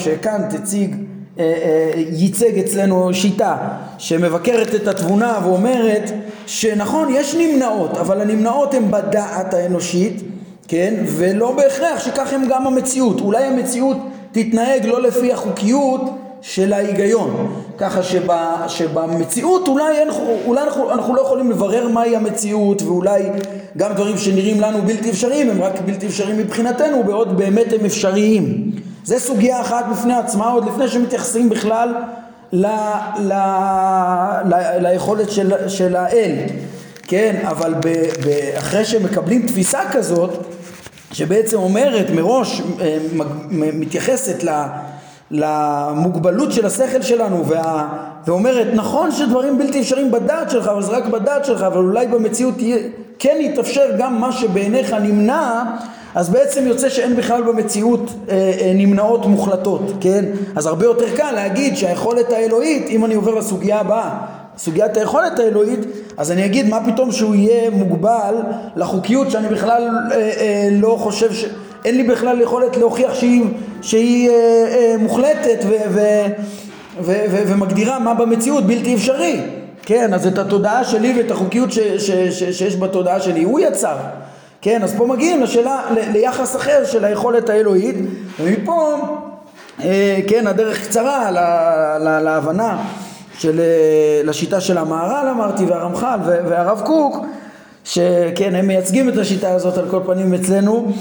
אה, 1.40 1.44
אה, 1.44 1.92
ייצג 1.96 2.60
אצלנו 2.60 3.14
שיטה 3.14 3.58
שמבקרת 3.98 4.76
את 4.76 4.88
התבונה 4.88 5.40
ואומרת 5.44 6.12
שנכון 6.50 7.08
יש 7.12 7.36
נמנעות 7.36 7.98
אבל 7.98 8.22
הנמנעות 8.22 8.74
הן 8.74 8.92
בדעת 8.92 9.54
האנושית 9.54 10.24
כן? 10.70 10.94
ולא 11.06 11.52
בהכרח 11.52 12.00
שכך 12.00 12.34
הם 12.34 12.44
גם 12.50 12.68
המציאות. 12.68 13.22
אולי 13.22 13.44
המציאות 13.44 13.98
תתנהג 14.32 14.86
לא 14.86 15.02
לפי 15.02 15.34
החוקיות 15.34 16.02
של 16.42 16.74
ההיגיון. 16.74 17.52
ככה 17.78 18.04
שבה, 18.04 18.66
שבמציאות 18.68 19.68
אולי, 19.68 19.98
אין, 19.98 20.08
אולי 20.46 20.64
אנחנו, 20.64 20.92
אנחנו 20.92 21.16
לא 21.16 21.22
יכולים 21.22 21.52
לברר 21.52 21.88
מהי 21.88 22.16
המציאות 22.16 22.82
ואולי 22.82 23.24
גם 23.78 23.94
דברים 23.94 24.18
שנראים 24.18 24.62
לנו 24.62 24.82
בלתי 24.82 25.10
אפשריים 25.10 25.50
הם 25.50 25.62
רק 25.62 25.82
בלתי 25.86 26.08
אפשריים 26.08 26.38
מבחינתנו 26.38 27.04
בעוד 27.04 27.38
באמת 27.38 27.74
הם 27.80 27.86
אפשריים. 27.86 28.72
זה 29.04 29.20
סוגיה 29.20 29.62
אחת 29.62 29.86
בפני 29.92 30.14
עצמה 30.14 30.52
עוד 30.52 30.66
לפני 30.66 30.88
שמתייחסים 30.88 31.50
בכלל 31.50 31.94
ל, 32.54 32.66
ל, 33.20 33.34
ל, 34.46 34.54
ליכולת 34.88 35.32
של, 35.32 35.70
של 35.70 35.96
האל, 35.96 36.36
כן, 37.04 37.36
אבל 37.48 37.74
ב, 37.74 37.88
ב, 38.26 38.56
אחרי 38.58 38.86
שמקבלים 38.86 39.48
תפיסה 39.48 39.80
כזאת 39.92 40.30
שבעצם 41.12 41.58
אומרת 41.58 42.10
מראש 42.10 42.62
אה, 42.82 42.98
מתייחסת 43.52 44.44
למוגבלות 45.32 46.52
של 46.52 46.66
השכל 46.66 47.02
שלנו 47.02 47.48
וה, 47.48 47.88
ואומרת 48.28 48.68
נכון 48.74 49.12
שדברים 49.12 49.58
בלתי 49.58 49.80
אפשריים 49.80 50.12
בדעת 50.12 50.50
שלך 50.50 50.68
אבל 50.68 50.82
זה 50.82 50.92
רק 50.92 51.06
בדעת 51.06 51.46
שלך 51.46 51.62
אבל 51.62 51.78
אולי 51.78 52.08
במציאות 52.08 52.56
תהיה, 52.58 52.78
כן 53.20 53.38
יתאפשר 53.40 53.86
גם 53.98 54.22
מה 54.22 54.32
שבעיניך 54.32 54.94
נמנע 54.94 55.64
אז 56.16 56.30
בעצם 56.30 56.68
יוצא 56.68 56.90
שאין 56.90 57.16
בכלל 57.16 57.42
במציאות 57.42 58.12
אה, 58.30 58.36
אה, 58.36 58.72
נמנעות 58.76 59.26
מוחלטות, 59.26 59.92
כן? 60.02 60.26
אז 60.56 60.66
הרבה 60.66 60.86
יותר 60.86 61.16
קל 61.16 61.32
להגיד 61.32 61.78
שהיכולת 61.78 62.32
האלוהית, 62.32 62.88
אם 62.90 63.06
אני 63.06 63.16
עובר 63.16 63.36
לסוגיה 63.36 63.80
הבאה, 63.80 64.18
סוגיית 64.58 64.98
היכולת 64.98 65.40
האלוהית, 65.40 65.80
אז 66.18 66.32
אני 66.32 66.46
אגיד 66.46 66.70
מה 66.70 66.80
פתאום 66.86 67.12
שהוא 67.12 67.36
יהיה 67.36 67.70
מוגבל 67.70 68.36
לחוקיות 68.76 69.32
שאני 69.32 69.48
בכלל 69.48 69.90
אה, 70.12 70.18
אה, 70.18 70.70
לא 70.72 70.98
חושב 71.00 71.34
ש... 71.34 71.46
אין 71.86 71.98
לי 71.98 72.04
בכלל 72.04 72.42
יכולת 72.42 72.78
להוכיח 72.78 73.14
שהיא, 73.14 73.44
שהיא 73.82 74.30
אה, 74.30 74.34
אה, 74.36 74.96
מוחלטת 75.00 75.60
ו, 75.68 75.74
ו, 75.90 76.00
ו, 77.02 77.12
ו, 77.32 77.44
ומגדירה 77.48 78.00
מה 78.00 78.14
במציאות 78.14 78.64
בלתי 78.68 78.96
אפשרי. 78.96 79.42
כן, 79.82 80.14
אז 80.14 80.28
את 80.28 80.38
התודעה 80.38 80.84
שלי 80.84 81.14
ואת 81.18 81.32
החוקיות 81.32 81.72
ש, 81.72 81.80
ש, 81.80 82.12
ש, 82.12 82.44
שיש 82.44 82.76
בתודעה 82.76 83.20
שלי 83.20 83.44
הוא 83.44 83.60
יצר. 83.60 83.96
כן, 84.62 84.84
אז 84.84 84.94
פה 84.98 85.06
מגיעים 85.06 85.44
לשאלה, 85.44 85.82
ל, 85.92 86.12
ליחס 86.12 86.56
אחר 86.56 86.86
של 86.86 87.06
היכולת 87.06 87.50
האלוהית, 87.50 87.96
ומפה, 88.40 88.96
אה, 89.84 90.20
כן, 90.28 90.48
הדרך 90.48 90.88
קצרה 90.88 91.32
לה, 91.32 91.98
לה, 92.00 92.22
להבנה 92.22 92.84
של, 93.38 93.60
אה, 93.60 94.22
לשיטה 94.24 94.62
של 94.62 94.78
המהר"ל 94.78 95.28
אמרתי, 95.28 95.66
והרמח"ל 95.66 96.20
והרב 96.24 96.82
קוק, 96.86 97.26
שכן, 97.84 98.56
הם 98.56 98.68
מייצגים 98.68 99.10
את 99.10 99.18
השיטה 99.18 99.52
הזאת 99.52 99.78
על 99.78 99.86
כל 99.92 100.00
פנים 100.06 100.34
אצלנו, 100.34 100.92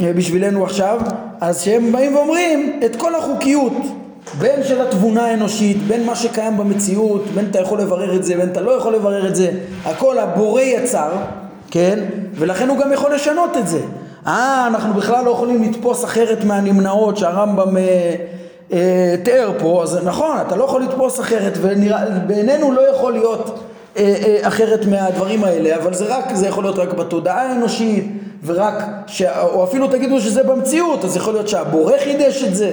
אה, 0.00 0.12
בשבילנו 0.12 0.64
עכשיו, 0.64 1.00
אז 1.40 1.62
שהם 1.62 1.92
באים 1.92 2.16
ואומרים 2.16 2.80
את 2.84 2.96
כל 2.96 3.14
החוקיות 3.14 3.72
בין 4.38 4.64
של 4.64 4.80
התבונה 4.80 5.24
האנושית, 5.24 5.82
בין 5.86 6.06
מה 6.06 6.16
שקיים 6.16 6.56
במציאות, 6.56 7.24
בין 7.34 7.46
אתה 7.50 7.60
יכול 7.60 7.80
לברר 7.80 8.16
את 8.16 8.24
זה, 8.24 8.36
בין 8.36 8.48
אתה 8.48 8.60
לא 8.60 8.70
יכול 8.70 8.94
לברר 8.94 9.28
את 9.28 9.36
זה, 9.36 9.50
הכל 9.84 10.18
הבורא 10.18 10.62
יצר, 10.62 11.10
כן? 11.72 11.98
ולכן 12.34 12.68
הוא 12.68 12.78
גם 12.78 12.92
יכול 12.92 13.14
לשנות 13.14 13.56
את 13.56 13.68
זה. 13.68 13.80
אה, 14.26 14.66
אנחנו 14.66 14.94
בכלל 14.94 15.24
לא 15.24 15.30
יכולים 15.30 15.62
לתפוס 15.62 16.04
אחרת 16.04 16.44
מהנמנעות 16.44 17.16
שהרמב"ם 17.16 17.76
אה, 17.76 18.14
אה, 18.72 19.14
תיאר 19.24 19.52
פה, 19.58 19.82
אז 19.82 19.98
נכון, 20.04 20.36
אתה 20.46 20.56
לא 20.56 20.64
יכול 20.64 20.82
לתפוס 20.82 21.20
אחרת, 21.20 21.58
ובעינינו 21.60 22.72
לא 22.72 22.90
יכול 22.90 23.12
להיות 23.12 23.58
אה, 23.96 24.02
אה, 24.02 24.48
אחרת 24.48 24.86
מהדברים 24.86 25.44
האלה, 25.44 25.76
אבל 25.76 25.94
זה 25.94 26.16
רק, 26.16 26.34
זה 26.34 26.46
יכול 26.46 26.64
להיות 26.64 26.78
רק 26.78 26.92
בתודעה 26.92 27.42
האנושית, 27.42 28.12
ורק, 28.44 28.74
ש... 29.06 29.22
או 29.22 29.64
אפילו 29.64 29.88
תגידו 29.88 30.20
שזה 30.20 30.42
במציאות, 30.42 31.04
אז 31.04 31.16
יכול 31.16 31.32
להיות 31.32 31.48
שהבורא 31.48 31.94
חידש 32.04 32.44
את 32.44 32.54
זה. 32.54 32.72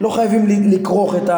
לא 0.00 0.08
חייבים 0.08 0.46
לכרוך 0.70 1.14
את, 1.14 1.30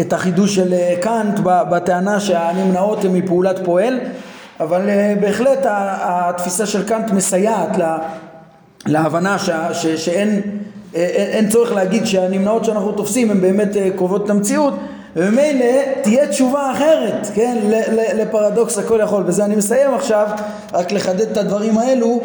את 0.00 0.12
החידוש 0.12 0.54
של 0.54 0.72
אה, 0.72 0.94
קאנט 1.00 1.40
בטענה 1.44 2.20
שהנמנעות 2.20 3.04
הן 3.04 3.12
מפעולת 3.12 3.64
פועל, 3.64 3.98
אבל 4.60 4.88
אה, 4.88 5.14
בהחלט 5.20 5.58
התפיסה 6.00 6.66
של 6.66 6.88
קאנט 6.88 7.10
מסייעת 7.10 7.70
להבנה 8.86 9.38
ש, 9.38 9.50
ש, 9.72 9.86
שאין 9.86 10.42
אה, 10.94 11.00
אין 11.04 11.48
צורך 11.48 11.72
להגיד 11.72 12.06
שהנמנעות 12.06 12.64
שאנחנו 12.64 12.92
תופסים 12.92 13.30
הן 13.30 13.40
באמת 13.40 13.68
קרובות 13.96 14.28
למציאות 14.28 14.74
וממילא 15.16 15.66
תהיה 16.02 16.26
תשובה 16.26 16.72
אחרת, 16.72 17.26
כן, 17.34 17.58
לפרדוקס 18.14 18.78
הכל 18.78 19.00
יכול. 19.02 19.22
בזה 19.22 19.44
אני 19.44 19.56
מסיים 19.56 19.94
עכשיו, 19.94 20.26
רק 20.72 20.92
לחדד 20.92 21.30
את 21.30 21.36
הדברים 21.36 21.78
האלו. 21.78 22.20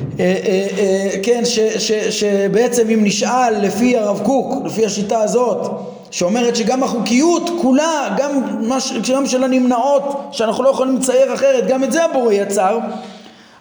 אה, 0.00 0.24
אה, 0.46 0.66
אה, 0.78 1.10
כן, 1.22 1.44
ש, 1.44 1.58
ש, 1.60 1.92
שבעצם 1.92 2.88
אם 2.88 3.04
נשאל 3.04 3.54
לפי 3.60 3.96
הרב 3.96 4.20
קוק, 4.24 4.64
לפי 4.64 4.86
השיטה 4.86 5.20
הזאת, 5.20 5.70
שאומרת 6.10 6.56
שגם 6.56 6.82
החוקיות 6.82 7.50
כולה, 7.62 8.14
גם, 8.16 8.30
מש, 8.60 8.92
גם 9.12 9.26
של 9.26 9.44
הנמנעות, 9.44 10.28
שאנחנו 10.32 10.64
לא 10.64 10.68
יכולים 10.68 10.96
לצייר 10.96 11.34
אחרת, 11.34 11.66
גם 11.66 11.84
את 11.84 11.92
זה 11.92 12.04
הבורא 12.04 12.32
יצר, 12.32 12.78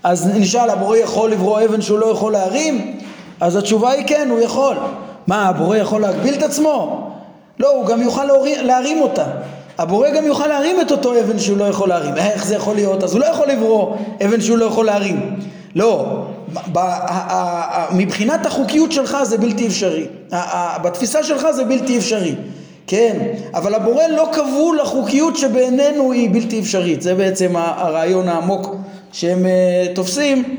אז 0.04 0.30
נשאל, 0.36 0.70
הבורא 0.70 0.98
יכול 0.98 1.32
לברוא 1.32 1.62
אבן 1.66 1.82
שהוא 1.82 2.00
לא 2.00 2.06
יכול 2.06 2.32
להרים? 2.32 3.00
אז 3.40 3.56
התשובה 3.56 3.92
היא 3.92 4.08
כן, 4.08 4.28
הוא 4.32 4.40
יכול. 4.40 4.78
מה, 5.28 5.50
הבורא 5.50 5.78
יכול 5.78 6.02
להגביל 6.02 6.34
את 6.34 6.44
עצמו? 6.44 7.10
לא, 7.60 7.76
הוא 7.76 7.86
גם 7.86 8.02
יוכל 8.02 8.26
להוריד, 8.26 8.58
להרים 8.60 9.02
אותה. 9.02 9.26
הבורא 9.78 10.10
גם 10.10 10.26
יוכל 10.26 10.48
להרים 10.48 10.82
את 10.82 10.92
אותו 10.92 11.20
אבן 11.20 11.40
שהוא 11.40 11.58
לא 11.58 11.64
יכול 11.64 11.90
להרים. 11.90 12.16
איך 12.18 12.46
זה 12.46 12.56
יכול 12.56 12.76
להיות? 12.76 13.04
אז 13.04 13.14
הוא 13.14 13.22
לא 13.22 13.26
יכול 13.26 13.48
לברוא 13.48 13.96
אבן 14.26 14.42
שהוא 14.42 14.58
לא 14.58 14.66
יכול 14.66 14.86
להרים. 14.86 15.40
לא, 15.76 16.26
מבחינת 17.92 18.46
החוקיות 18.46 18.92
שלך 18.92 19.18
זה 19.24 19.38
בלתי 19.38 19.68
אפשרי. 19.68 20.06
בתפיסה 20.84 21.24
שלך 21.24 21.48
זה 21.52 21.64
בלתי 21.64 21.98
אפשרי. 21.98 22.36
כן, 22.88 23.18
אבל 23.54 23.74
הבורא 23.74 24.08
לא 24.08 24.30
כבול 24.34 24.80
לחוקיות 24.82 25.38
שבעינינו 25.38 26.12
היא 26.12 26.30
בלתי 26.34 26.60
אפשרית. 26.60 27.02
זה 27.02 27.16
בעצם 27.16 27.56
הרעיון 27.56 28.30
העמוק 28.30 28.76
שהם 29.12 29.46
אה, 29.46 29.86
תופסים. 29.94 30.58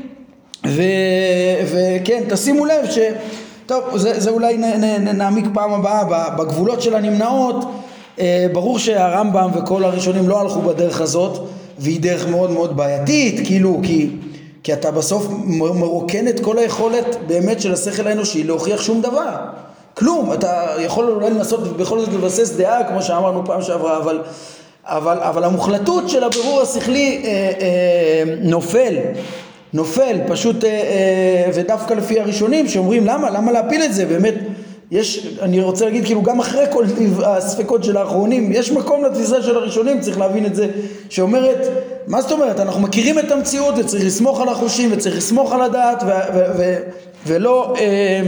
וכן, 1.65 2.23
תשימו 2.29 2.65
לב 2.65 2.91
ש... 2.91 2.97
טוב, 3.65 3.97
זה, 3.97 4.19
זה 4.19 4.29
אולי 4.29 4.57
נ, 4.57 4.63
נ, 4.63 5.17
נעמיק 5.17 5.45
פעם 5.53 5.73
הבאה 5.73 6.03
בגבולות 6.37 6.81
של 6.81 6.95
הנמנעות. 6.95 7.65
אה, 8.19 8.47
ברור 8.53 8.79
שהרמב"ם 8.79 9.49
וכל 9.53 9.83
הראשונים 9.83 10.29
לא 10.29 10.41
הלכו 10.41 10.61
בדרך 10.61 11.01
הזאת, 11.01 11.47
והיא 11.79 12.01
דרך 12.01 12.27
מאוד 12.27 12.51
מאוד 12.51 12.77
בעייתית, 12.77 13.47
כאילו, 13.47 13.79
כי, 13.83 14.09
כי 14.67 14.73
אתה 14.73 14.91
בסוף 14.91 15.27
מרוקן 15.75 16.27
את 16.27 16.39
כל 16.39 16.57
היכולת 16.57 17.17
באמת 17.27 17.61
של 17.61 17.73
השכל 17.73 18.07
האנושי 18.07 18.43
להוכיח 18.43 18.81
שום 18.81 19.01
דבר. 19.01 19.35
כלום, 19.93 20.33
אתה 20.33 20.65
יכול 20.79 21.09
אולי 21.09 21.29
לנסות 21.29 21.77
בכל 21.77 21.99
זאת 21.99 22.13
לבסס 22.13 22.51
דעה, 22.51 22.83
כמו 22.83 23.01
שאמרנו 23.01 23.45
פעם 23.45 23.61
שעברה, 23.61 23.97
אבל, 23.97 24.21
אבל, 24.85 25.17
אבל 25.19 25.43
המוחלטות 25.43 26.09
של 26.09 26.23
הבירור 26.23 26.61
השכלי 26.61 27.21
אה, 27.25 27.51
אה, 27.61 28.23
נופל. 28.41 28.95
נופל, 29.73 30.17
פשוט, 30.27 30.63
אה, 30.63 30.69
אה, 30.69 31.49
ודווקא 31.53 31.93
לפי 31.93 32.19
הראשונים 32.19 32.67
שאומרים 32.67 33.05
למה, 33.05 33.29
למה 33.29 33.51
להפיל 33.51 33.83
את 33.83 33.93
זה, 33.93 34.05
באמת, 34.05 34.33
יש, 34.91 35.37
אני 35.41 35.61
רוצה 35.61 35.85
להגיד 35.85 36.05
כאילו 36.05 36.21
גם 36.21 36.39
אחרי 36.39 36.65
כל 36.71 36.85
הספקות 37.25 37.83
של 37.83 37.97
האחרונים, 37.97 38.51
יש 38.51 38.71
מקום 38.71 39.05
לתפיסה 39.05 39.41
של 39.41 39.57
הראשונים, 39.57 40.01
צריך 40.01 40.19
להבין 40.19 40.45
את 40.45 40.55
זה, 40.55 40.67
שאומרת, 41.09 41.67
מה 42.07 42.21
זאת 42.21 42.31
אומרת, 42.31 42.59
אנחנו 42.59 42.81
מכירים 42.81 43.19
את 43.19 43.31
המציאות 43.31 43.75
וצריך 43.77 44.05
לסמוך 44.05 44.41
על 44.41 44.49
החושים 44.49 44.89
וצריך 44.93 45.17
לסמוך 45.17 45.51
על 45.53 45.61
הדעת 45.61 46.03
ו- 46.03 46.07
ו- 46.07 46.51
ו- 46.57 46.77
ולא 47.27 47.73
אה, 47.79 48.21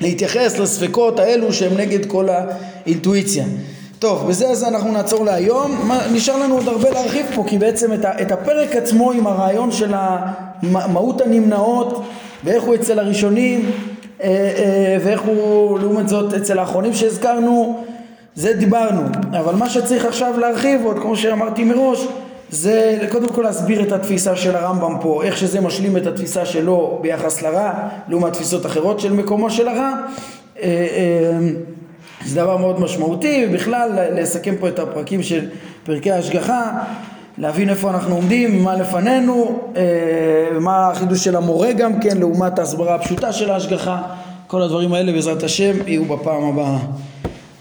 להתייחס 0.00 0.58
לספקות 0.58 1.18
האלו 1.18 1.52
שהם 1.52 1.76
נגד 1.76 2.06
כל 2.06 2.28
האינטואיציה. 2.28 3.44
טוב, 3.98 4.28
בזה 4.28 4.48
אז 4.48 4.64
אנחנו 4.64 4.92
נעצור 4.92 5.24
להיום. 5.24 5.90
נשאר 6.12 6.36
לנו 6.36 6.54
עוד 6.54 6.68
הרבה 6.68 6.90
להרחיב 6.90 7.26
פה, 7.34 7.44
כי 7.46 7.58
בעצם 7.58 7.92
את, 7.92 8.04
את 8.22 8.32
הפרק 8.32 8.76
עצמו 8.76 9.12
עם 9.12 9.26
הרעיון 9.26 9.72
של 9.72 9.94
מהות 10.62 11.20
הנמנעות 11.20 12.02
ואיך 12.44 12.62
הוא 12.62 12.74
אצל 12.74 12.98
הראשונים 12.98 13.70
ואיך 15.00 15.22
הוא 15.22 15.78
לעומת 15.78 16.08
זאת 16.08 16.34
אצל 16.34 16.58
האחרונים 16.58 16.94
שהזכרנו, 16.94 17.84
זה 18.34 18.52
דיברנו. 18.52 19.02
אבל 19.38 19.54
מה 19.54 19.70
שצריך 19.70 20.04
עכשיו 20.04 20.40
להרחיב 20.40 20.84
עוד, 20.84 20.98
כמו 20.98 21.16
שאמרתי 21.16 21.64
מראש, 21.64 22.06
זה 22.50 22.98
קודם 23.10 23.28
כל 23.28 23.42
להסביר 23.42 23.82
את 23.82 23.92
התפיסה 23.92 24.36
של 24.36 24.56
הרמב"ם 24.56 24.96
פה, 25.00 25.22
איך 25.24 25.36
שזה 25.36 25.60
משלים 25.60 25.96
את 25.96 26.06
התפיסה 26.06 26.46
שלו 26.46 26.98
ביחס 27.02 27.42
לרע, 27.42 27.72
לעומת 28.08 28.32
תפיסות 28.32 28.66
אחרות 28.66 29.00
של 29.00 29.12
מקומו 29.12 29.50
של 29.50 29.68
הרע. 29.68 29.92
אה, 30.62 31.38
זה 32.24 32.40
דבר 32.40 32.56
מאוד 32.56 32.80
משמעותי, 32.80 33.46
ובכלל 33.48 33.90
לסכם 34.12 34.54
פה 34.60 34.68
את 34.68 34.78
הפרקים 34.78 35.22
של 35.22 35.48
פרקי 35.84 36.10
ההשגחה, 36.10 36.84
להבין 37.38 37.68
איפה 37.68 37.90
אנחנו 37.90 38.14
עומדים, 38.14 38.64
מה 38.64 38.74
לפנינו, 38.74 39.58
אה, 39.76 40.58
מה 40.60 40.88
החידוש 40.90 41.24
של 41.24 41.36
המורה 41.36 41.72
גם 41.72 42.00
כן, 42.00 42.18
לעומת 42.18 42.58
ההסברה 42.58 42.94
הפשוטה 42.94 43.32
של 43.32 43.50
ההשגחה, 43.50 44.02
כל 44.46 44.62
הדברים 44.62 44.92
האלה 44.92 45.12
בעזרת 45.12 45.42
השם 45.42 45.72
יהיו 45.86 46.04
בפעם 46.04 46.44
הבאה. 46.44 46.78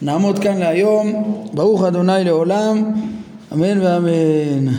נעמוד 0.01 0.39
כאן 0.39 0.57
להיום, 0.57 1.23
ברוך 1.53 1.83
אדוני 1.83 2.23
לעולם, 2.23 2.91
אמן 3.53 3.81
ואמן. 3.81 4.73